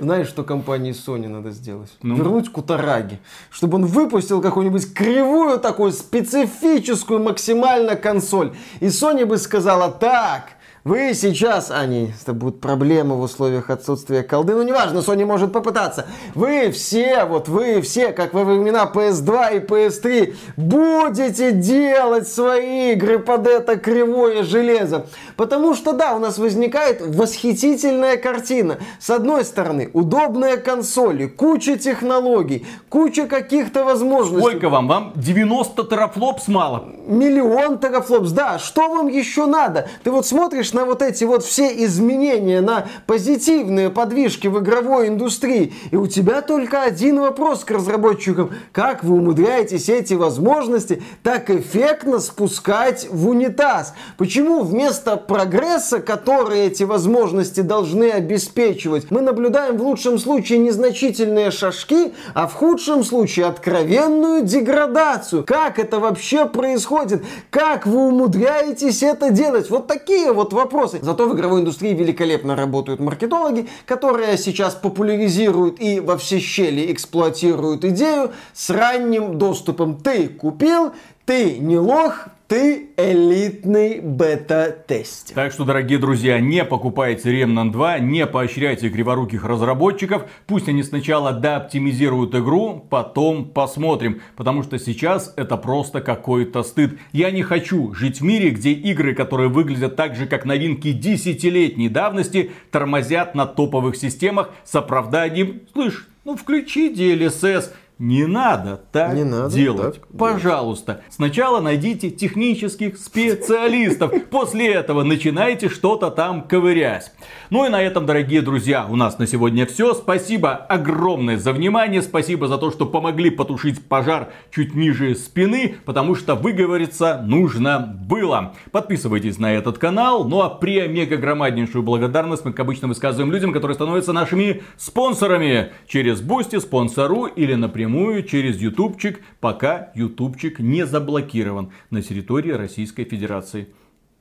Знаешь, 0.00 0.28
что 0.28 0.44
компании 0.44 0.92
Sony 0.92 1.28
надо 1.28 1.50
сделать? 1.50 1.90
Ну? 2.02 2.14
Вернуть 2.14 2.48
Кутараги. 2.48 3.18
Чтобы 3.50 3.76
он 3.76 3.86
выпустил 3.86 4.40
какую-нибудь 4.40 4.94
кривую 4.94 5.58
такую 5.58 5.90
специфическую 5.90 7.20
максимально 7.20 7.96
консоль. 7.96 8.52
И 8.80 8.86
Sony 8.86 9.24
бы 9.24 9.36
сказала, 9.36 9.90
так, 9.90 10.52
вы 10.84 11.14
сейчас, 11.14 11.70
они, 11.70 12.12
это 12.20 12.34
будут 12.34 12.60
проблемы 12.60 13.16
в 13.16 13.22
условиях 13.22 13.70
отсутствия 13.70 14.22
колды, 14.22 14.52
ну 14.52 14.62
неважно, 14.62 14.98
Sony 14.98 15.24
может 15.24 15.50
попытаться. 15.50 16.04
Вы 16.34 16.70
все, 16.72 17.24
вот 17.24 17.48
вы 17.48 17.80
все, 17.80 18.12
как 18.12 18.34
во 18.34 18.44
времена 18.44 18.90
PS2 18.92 19.56
и 19.56 19.58
PS3, 19.60 20.34
будете 20.58 21.52
делать 21.52 22.28
свои 22.28 22.92
игры 22.92 23.18
под 23.18 23.46
это 23.46 23.78
кривое 23.78 24.42
железо. 24.42 25.06
Потому 25.36 25.74
что, 25.74 25.94
да, 25.94 26.14
у 26.14 26.18
нас 26.18 26.36
возникает 26.36 27.00
восхитительная 27.00 28.18
картина. 28.18 28.76
С 29.00 29.08
одной 29.08 29.46
стороны, 29.46 29.88
удобные 29.94 30.58
консоли, 30.58 31.28
куча 31.28 31.78
технологий, 31.78 32.66
куча 32.90 33.26
каких-то 33.26 33.84
возможностей. 33.84 34.50
Сколько 34.50 34.68
вам? 34.68 34.86
Вам 34.88 35.12
90 35.14 35.82
терафлопс 35.84 36.46
мало? 36.46 36.84
Миллион 37.06 37.78
терафлопс, 37.78 38.32
да. 38.32 38.58
Что 38.58 38.90
вам 38.90 39.08
еще 39.08 39.46
надо? 39.46 39.88
Ты 40.02 40.10
вот 40.10 40.26
смотришь 40.26 40.73
на 40.74 40.84
вот 40.84 41.02
эти 41.02 41.24
вот 41.24 41.44
все 41.44 41.84
изменения, 41.84 42.60
на 42.60 42.86
позитивные 43.06 43.90
подвижки 43.90 44.48
в 44.48 44.58
игровой 44.58 45.08
индустрии, 45.08 45.72
и 45.90 45.96
у 45.96 46.06
тебя 46.06 46.42
только 46.42 46.82
один 46.82 47.20
вопрос 47.20 47.64
к 47.64 47.70
разработчикам. 47.70 48.50
Как 48.72 49.04
вы 49.04 49.16
умудряетесь 49.16 49.88
эти 49.88 50.14
возможности 50.14 51.02
так 51.22 51.50
эффектно 51.50 52.18
спускать 52.18 53.06
в 53.10 53.28
унитаз? 53.28 53.94
Почему 54.18 54.62
вместо 54.62 55.16
прогресса, 55.16 56.00
который 56.00 56.60
эти 56.60 56.82
возможности 56.82 57.60
должны 57.60 58.10
обеспечивать, 58.10 59.10
мы 59.10 59.20
наблюдаем 59.20 59.78
в 59.78 59.82
лучшем 59.82 60.18
случае 60.18 60.58
незначительные 60.58 61.50
шажки, 61.50 62.12
а 62.34 62.46
в 62.46 62.54
худшем 62.54 63.04
случае 63.04 63.46
откровенную 63.46 64.42
деградацию? 64.42 65.44
Как 65.44 65.78
это 65.78 66.00
вообще 66.00 66.46
происходит? 66.46 67.24
Как 67.50 67.86
вы 67.86 68.08
умудряетесь 68.08 69.02
это 69.02 69.30
делать? 69.30 69.70
Вот 69.70 69.86
такие 69.86 70.32
вот 70.32 70.52
вопросы 70.52 70.63
вопросы. 70.64 70.98
Зато 71.02 71.28
в 71.28 71.34
игровой 71.34 71.60
индустрии 71.60 71.94
великолепно 71.94 72.56
работают 72.56 73.00
маркетологи, 73.00 73.68
которые 73.86 74.36
сейчас 74.38 74.74
популяризируют 74.74 75.80
и 75.80 76.00
во 76.00 76.16
все 76.16 76.40
щели 76.40 76.92
эксплуатируют 76.92 77.84
идею 77.84 78.32
с 78.52 78.70
ранним 78.70 79.38
доступом. 79.38 79.98
Ты 79.98 80.28
купил, 80.28 80.92
ты 81.26 81.58
не 81.58 81.78
лох, 81.78 82.28
ты 82.54 82.90
элитный 82.96 83.98
бета-тестер. 84.00 85.34
Так 85.34 85.50
что, 85.50 85.64
дорогие 85.64 85.98
друзья, 85.98 86.38
не 86.38 86.64
покупайте 86.64 87.32
Remnant 87.32 87.72
2, 87.72 87.98
не 87.98 88.28
поощряйте 88.28 88.90
криворуких 88.90 89.44
разработчиков. 89.44 90.26
Пусть 90.46 90.68
они 90.68 90.84
сначала 90.84 91.32
дооптимизируют 91.32 92.32
игру, 92.36 92.86
потом 92.88 93.46
посмотрим. 93.46 94.20
Потому 94.36 94.62
что 94.62 94.78
сейчас 94.78 95.34
это 95.36 95.56
просто 95.56 96.00
какой-то 96.00 96.62
стыд. 96.62 96.96
Я 97.10 97.32
не 97.32 97.42
хочу 97.42 97.92
жить 97.92 98.20
в 98.20 98.24
мире, 98.24 98.50
где 98.50 98.70
игры, 98.70 99.16
которые 99.16 99.48
выглядят 99.48 99.96
так 99.96 100.14
же, 100.14 100.26
как 100.26 100.44
новинки 100.44 100.92
десятилетней 100.92 101.88
давности, 101.88 102.52
тормозят 102.70 103.34
на 103.34 103.46
топовых 103.46 103.96
системах 103.96 104.50
с 104.62 104.76
оправданием 104.76 105.62
«Слышь, 105.72 106.06
ну 106.24 106.36
включи 106.36 106.92
DLSS, 106.94 107.72
не 107.98 108.26
надо 108.26 108.80
так 108.90 109.14
не 109.14 109.22
надо 109.22 109.54
делать. 109.54 110.00
Так 110.00 110.18
Пожалуйста. 110.18 110.94
Делать. 110.94 111.06
Сначала 111.10 111.60
найдите 111.60 112.10
технических 112.10 112.98
специалистов. 112.98 114.12
После 114.30 114.72
этого 114.72 115.04
начинайте 115.04 115.68
что-то 115.68 116.10
там 116.10 116.42
ковырять. 116.42 117.12
Ну 117.50 117.64
и 117.64 117.68
на 117.68 117.80
этом, 117.80 118.04
дорогие 118.04 118.42
друзья, 118.42 118.86
у 118.90 118.96
нас 118.96 119.18
на 119.18 119.28
сегодня 119.28 119.64
все. 119.64 119.94
Спасибо 119.94 120.54
огромное 120.54 121.38
за 121.38 121.52
внимание. 121.52 122.02
Спасибо 122.02 122.48
за 122.48 122.58
то, 122.58 122.72
что 122.72 122.84
помогли 122.84 123.30
потушить 123.30 123.86
пожар 123.86 124.32
чуть 124.52 124.74
ниже 124.74 125.14
спины. 125.14 125.76
Потому 125.84 126.16
что 126.16 126.34
выговориться 126.34 127.22
нужно 127.24 127.78
было. 127.78 128.54
Подписывайтесь 128.72 129.38
на 129.38 129.52
этот 129.52 129.78
канал. 129.78 130.24
Ну 130.24 130.40
а 130.40 130.50
премегагромаднейшую 130.50 131.84
благодарность 131.84 132.44
мы, 132.44 132.50
как 132.50 132.60
обычно, 132.60 132.88
высказываем 132.88 133.30
людям, 133.30 133.52
которые 133.52 133.76
становятся 133.76 134.12
нашими 134.12 134.64
спонсорами. 134.76 135.70
Через 135.86 136.20
Boosty, 136.20 136.58
Sponsr 136.58 137.26
или, 137.26 137.54
например, 137.54 137.83
напрямую 137.84 138.22
через 138.22 138.60
ютубчик, 138.60 139.20
пока 139.40 139.90
ютубчик 139.94 140.58
не 140.58 140.86
заблокирован 140.86 141.72
на 141.90 142.02
территории 142.02 142.52
Российской 142.52 143.04
Федерации. 143.04 143.68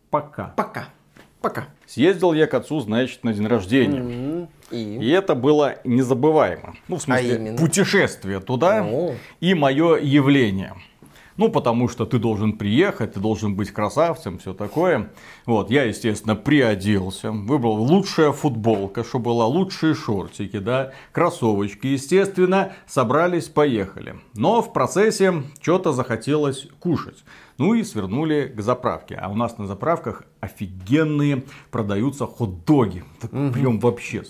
Пока. 0.09 0.53
Пока. 0.57 0.89
Пока. 1.41 1.67
Съездил 1.85 2.33
я 2.33 2.47
к 2.47 2.53
отцу, 2.53 2.79
значит, 2.79 3.23
на 3.23 3.33
день 3.33 3.47
рождения. 3.47 3.99
Mm-hmm. 3.99 4.47
И? 4.71 5.05
и 5.05 5.09
это 5.09 5.35
было 5.35 5.75
незабываемо. 5.83 6.75
Ну, 6.87 6.97
в 6.97 7.01
смысле, 7.01 7.53
а 7.53 7.57
путешествие 7.57 8.39
туда 8.39 8.79
oh. 8.79 9.15
и 9.41 9.53
мое 9.53 9.97
явление. 9.97 10.73
Ну, 11.37 11.49
потому 11.49 11.87
что 11.87 12.05
ты 12.05 12.19
должен 12.19 12.53
приехать, 12.53 13.13
ты 13.13 13.19
должен 13.19 13.55
быть 13.55 13.71
красавцем, 13.71 14.37
все 14.37 14.53
такое. 14.53 15.11
Вот, 15.45 15.71
я, 15.71 15.83
естественно, 15.83 16.35
приоделся, 16.35 17.31
выбрал 17.31 17.81
лучшая 17.81 18.31
футболка, 18.31 19.03
что 19.03 19.19
была, 19.19 19.45
лучшие 19.45 19.95
шортики, 19.95 20.59
да, 20.59 20.91
кроссовочки. 21.11 21.87
Естественно, 21.87 22.73
собрались, 22.85 23.47
поехали. 23.47 24.15
Но 24.35 24.61
в 24.61 24.73
процессе 24.73 25.43
что-то 25.61 25.91
захотелось 25.91 26.67
кушать. 26.79 27.23
Ну 27.57 27.73
и 27.73 27.83
свернули 27.83 28.51
к 28.55 28.61
заправке. 28.61 29.15
А 29.15 29.29
у 29.29 29.35
нас 29.35 29.57
на 29.57 29.67
заправках 29.67 30.23
офигенные 30.43 31.43
продаются 31.71 32.25
хот-доги. 32.25 33.03
угу. 33.23 33.51
Прям 33.53 33.79
вообще 33.79 34.23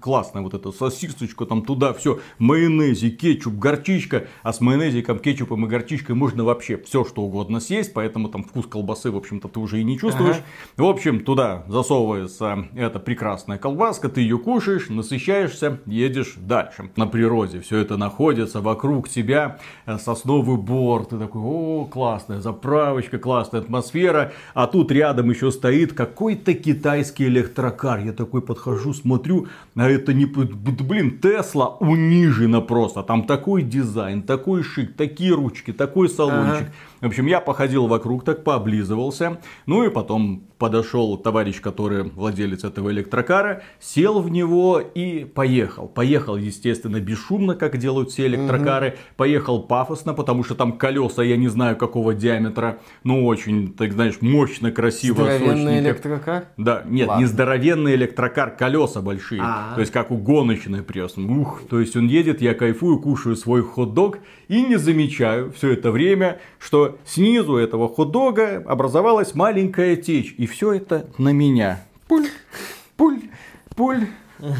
классная 0.00 0.42
вот 0.42 0.54
эта 0.54 0.72
сосисочка 0.72 1.44
там 1.44 1.62
туда 1.62 1.92
все. 1.92 2.20
Майонезик, 2.38 3.18
кетчуп, 3.20 3.54
горчичка. 3.54 4.26
А 4.42 4.52
с 4.52 4.60
майонезиком, 4.60 5.18
кетчупом 5.18 5.66
и 5.66 5.68
горчичкой 5.68 6.14
можно 6.14 6.44
вообще 6.44 6.78
все 6.78 7.04
что 7.04 7.22
угодно 7.22 7.60
съесть. 7.60 7.92
Поэтому 7.92 8.28
там 8.28 8.44
вкус 8.44 8.66
колбасы, 8.66 9.10
в 9.10 9.16
общем-то, 9.16 9.48
ты 9.48 9.60
уже 9.60 9.80
и 9.80 9.84
не 9.84 9.98
чувствуешь. 9.98 10.36
Ага. 10.36 10.44
В 10.76 10.84
общем, 10.84 11.20
туда 11.24 11.64
засовывается 11.68 12.68
эта 12.74 12.98
прекрасная 12.98 13.58
колбаска. 13.58 14.08
Ты 14.08 14.22
ее 14.22 14.38
кушаешь, 14.38 14.88
насыщаешься, 14.88 15.80
едешь 15.84 16.34
дальше. 16.36 16.90
На 16.96 17.06
природе 17.06 17.60
все 17.60 17.78
это 17.78 17.96
находится 17.98 18.60
вокруг 18.62 19.08
тебя. 19.08 19.58
Э, 19.84 19.98
сосновый 19.98 20.56
бор. 20.56 21.04
Ты 21.04 21.18
такой, 21.18 21.42
о, 21.42 21.84
классная 21.84 22.40
заправочка, 22.40 23.18
классная 23.18 23.60
атмосфера. 23.60 24.32
А 24.54 24.66
тут 24.66 24.90
рядом 24.92 25.28
еще 25.28 25.50
стоит 25.58 25.92
какой-то 25.92 26.54
китайский 26.54 27.26
электрокар. 27.26 27.98
Я 27.98 28.12
такой 28.12 28.42
подхожу, 28.42 28.94
смотрю, 28.94 29.48
а 29.74 29.90
это 29.90 30.14
не, 30.14 30.24
блин, 30.24 31.18
Тесла 31.18 31.76
унижена 31.80 32.60
просто. 32.60 33.02
Там 33.02 33.26
такой 33.26 33.62
дизайн, 33.62 34.22
такой 34.22 34.62
шик, 34.62 34.94
такие 34.94 35.34
ручки, 35.34 35.72
такой 35.72 36.08
салончик. 36.08 36.68
Ага. 36.68 36.72
В 37.00 37.06
общем, 37.06 37.26
я 37.26 37.40
походил 37.40 37.86
вокруг, 37.86 38.24
так 38.24 38.42
пооблизывался. 38.42 39.38
Ну 39.66 39.84
и 39.84 39.90
потом 39.90 40.48
подошел 40.58 41.16
товарищ, 41.16 41.60
который 41.60 42.02
владелец 42.02 42.64
этого 42.64 42.90
электрокара, 42.90 43.62
сел 43.78 44.20
в 44.20 44.30
него 44.30 44.80
и 44.80 45.24
поехал. 45.24 45.86
Поехал, 45.86 46.36
естественно, 46.36 46.98
бесшумно, 46.98 47.54
как 47.54 47.76
делают 47.78 48.10
все 48.10 48.26
электрокары. 48.26 48.88
Угу. 48.88 48.96
Поехал 49.16 49.62
пафосно, 49.62 50.14
потому 50.14 50.42
что 50.42 50.56
там 50.56 50.72
колеса, 50.72 51.22
я 51.22 51.36
не 51.36 51.48
знаю 51.48 51.76
какого 51.76 52.14
диаметра, 52.14 52.78
но 53.04 53.24
очень, 53.24 53.72
так 53.72 53.92
знаешь, 53.92 54.20
мощно, 54.20 54.72
красиво. 54.72 55.22
Здоровенный 55.22 55.78
электрокар? 55.78 56.46
Да, 56.56 56.82
нет, 56.86 57.08
Ладно. 57.08 57.22
не 57.22 57.26
здоровенный 57.26 57.94
электрокар, 57.94 58.50
колеса 58.50 59.00
большие. 59.00 59.40
А-а-а. 59.40 59.74
То 59.76 59.80
есть 59.80 59.92
как 59.92 60.10
у 60.10 60.16
гоночной 60.16 60.82
пресс. 60.82 61.16
Ух, 61.16 61.62
то 61.70 61.78
есть 61.78 61.96
он 61.96 62.08
едет, 62.08 62.40
я 62.42 62.54
кайфую, 62.54 62.98
кушаю 62.98 63.36
свой 63.36 63.62
хот-дог 63.62 64.18
и 64.48 64.62
не 64.62 64.76
замечаю 64.76 65.52
все 65.52 65.72
это 65.72 65.92
время, 65.92 66.40
что 66.58 66.87
снизу 67.04 67.56
этого 67.56 67.88
хот-дога 67.88 68.64
образовалась 68.66 69.34
маленькая 69.34 69.96
течь. 69.96 70.34
И 70.38 70.46
все 70.46 70.72
это 70.74 71.08
на 71.18 71.32
меня. 71.32 71.80
Пуль, 72.06 72.28
пуль, 72.96 73.20
пуль. 73.74 74.06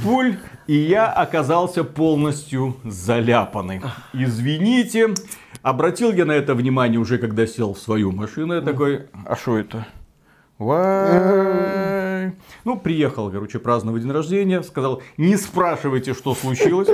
Пуль, 0.02 0.36
и 0.66 0.74
я 0.74 1.06
оказался 1.06 1.84
полностью 1.84 2.74
заляпанный. 2.82 3.80
Извините, 4.12 5.14
обратил 5.62 6.12
я 6.12 6.24
на 6.24 6.32
это 6.32 6.56
внимание 6.56 6.98
уже, 6.98 7.18
когда 7.18 7.46
сел 7.46 7.74
в 7.74 7.78
свою 7.78 8.10
машину. 8.10 8.54
Я 8.54 8.60
такой, 8.60 9.06
а 9.24 9.36
что 9.36 9.56
это? 9.56 9.86
Ну, 12.64 12.78
приехал, 12.78 13.30
короче, 13.30 13.58
праздновать 13.58 14.02
день 14.02 14.12
рождения. 14.12 14.62
Сказал, 14.62 15.02
не 15.16 15.36
спрашивайте, 15.36 16.14
что 16.14 16.34
случилось. 16.34 16.88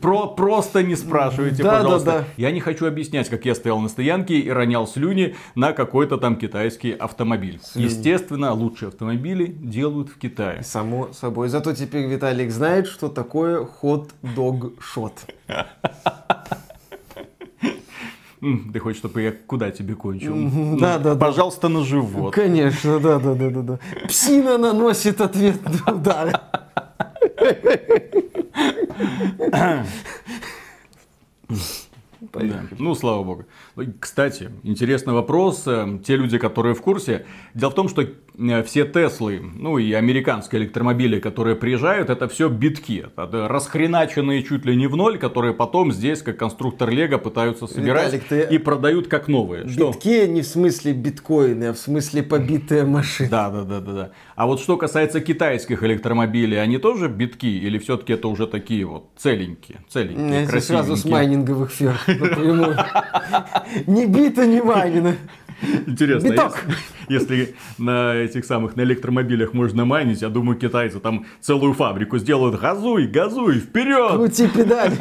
Про, 0.00 0.28
просто 0.28 0.82
не 0.82 0.96
спрашивайте, 0.96 1.62
да, 1.62 1.78
пожалуйста. 1.78 2.06
Да, 2.06 2.18
да. 2.20 2.24
Я 2.36 2.50
не 2.50 2.60
хочу 2.60 2.86
объяснять, 2.86 3.28
как 3.28 3.44
я 3.44 3.54
стоял 3.54 3.78
на 3.80 3.88
стоянке 3.88 4.38
и 4.38 4.48
ронял 4.50 4.86
слюни 4.86 5.36
на 5.54 5.72
какой-то 5.72 6.18
там 6.18 6.36
китайский 6.36 6.92
автомобиль. 6.92 7.60
Слюни. 7.62 7.86
Естественно, 7.86 8.52
лучшие 8.52 8.88
автомобили 8.88 9.46
делают 9.46 10.08
в 10.08 10.18
Китае. 10.18 10.62
Само 10.62 11.12
собой. 11.12 11.48
Зато 11.48 11.72
теперь 11.74 12.06
Виталик 12.06 12.50
знает, 12.50 12.86
что 12.86 13.08
такое 13.08 13.64
хот-дог-шот. 13.64 15.14
Ты 18.72 18.78
хочешь, 18.78 18.98
чтобы 18.98 19.22
я 19.22 19.32
куда 19.32 19.70
тебе 19.70 19.94
кончил? 19.94 20.78
Да, 20.78 20.98
да, 20.98 21.14
Пожалуйста, 21.14 21.68
на 21.68 21.84
живот. 21.84 22.34
Конечно, 22.34 23.00
да, 23.00 23.18
да, 23.18 23.34
да, 23.34 23.50
да, 23.50 23.60
да. 23.62 23.78
Псина 24.08 24.58
наносит 24.58 25.20
ответный 25.20 25.80
удар. 25.86 26.40
Да. 32.32 32.64
Ну, 32.78 32.94
слава 32.94 33.22
богу. 33.22 33.44
Кстати, 34.00 34.50
интересный 34.62 35.12
вопрос. 35.12 35.64
Э, 35.66 36.00
те 36.04 36.16
люди, 36.16 36.38
которые 36.38 36.74
в 36.74 36.82
курсе. 36.82 37.26
Дело 37.54 37.70
в 37.70 37.74
том, 37.74 37.88
что 37.88 38.08
все 38.64 38.84
Теслы, 38.84 39.40
ну 39.54 39.78
и 39.78 39.92
американские 39.92 40.62
электромобили, 40.62 41.20
которые 41.20 41.56
приезжают, 41.56 42.10
это 42.10 42.28
все 42.28 42.48
битки. 42.48 43.06
Это 43.16 43.48
расхреначенные 43.48 44.42
чуть 44.42 44.64
ли 44.64 44.76
не 44.76 44.86
в 44.86 44.96
ноль, 44.96 45.18
которые 45.18 45.54
потом 45.54 45.92
здесь, 45.92 46.22
как 46.22 46.36
конструктор 46.36 46.90
Лего, 46.90 47.18
пытаются 47.18 47.66
собирать 47.66 48.12
Виталик, 48.12 48.48
ты... 48.48 48.54
и 48.54 48.58
продают 48.58 49.08
как 49.08 49.28
новые. 49.28 49.64
Битки 49.64 50.24
что? 50.24 50.26
не 50.26 50.42
в 50.42 50.46
смысле 50.46 50.92
биткоины, 50.92 51.64
а 51.64 51.72
в 51.72 51.78
смысле 51.78 52.22
побитые 52.22 52.84
машины. 52.84 53.28
Да, 53.28 53.50
да, 53.50 53.62
да, 53.62 53.80
да, 53.80 53.92
да. 53.92 54.10
А 54.34 54.46
вот 54.46 54.60
что 54.60 54.76
касается 54.76 55.20
китайских 55.20 55.82
электромобилей, 55.82 56.60
они 56.60 56.78
тоже 56.78 57.08
битки 57.08 57.46
или 57.46 57.78
все-таки 57.78 58.14
это 58.14 58.28
уже 58.28 58.46
такие 58.46 58.84
вот 58.84 59.10
целенькие, 59.16 59.80
целенькие, 59.88 60.46
красивенькие? 60.46 60.60
Сразу 60.60 60.96
с 60.96 61.04
майнинговых 61.04 61.70
ферм 61.70 61.96
напрямую. 62.08 62.76
Не 63.86 64.06
бита, 64.06 64.46
не 64.46 64.60
майнина. 64.60 65.16
Интересно, 65.86 66.28
Биток. 66.30 66.58
если, 67.08 67.34
если 67.36 67.54
на 67.78 68.14
этих 68.14 68.44
самых, 68.44 68.76
на 68.76 68.82
электромобилях 68.82 69.54
можно 69.54 69.84
майнить, 69.84 70.22
я 70.22 70.28
думаю, 70.28 70.58
китайцы 70.58 71.00
там 71.00 71.26
целую 71.40 71.74
фабрику 71.74 72.18
сделают. 72.18 72.60
Газуй, 72.60 73.06
газуй, 73.06 73.60
вперед! 73.60 74.12
Крути 74.12 74.48
педали. 74.48 74.96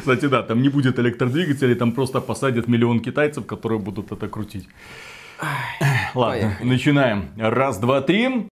Кстати, 0.00 0.26
да, 0.26 0.42
там 0.42 0.60
не 0.62 0.68
будет 0.68 0.98
электродвигателей, 0.98 1.74
там 1.74 1.92
просто 1.92 2.20
посадят 2.20 2.68
миллион 2.68 3.00
китайцев, 3.00 3.46
которые 3.46 3.78
будут 3.78 4.12
это 4.12 4.28
крутить. 4.28 4.68
Ладно, 6.14 6.40
Поехали. 6.48 6.68
начинаем. 6.68 7.24
Раз, 7.38 7.78
два, 7.78 8.02
три. 8.02 8.48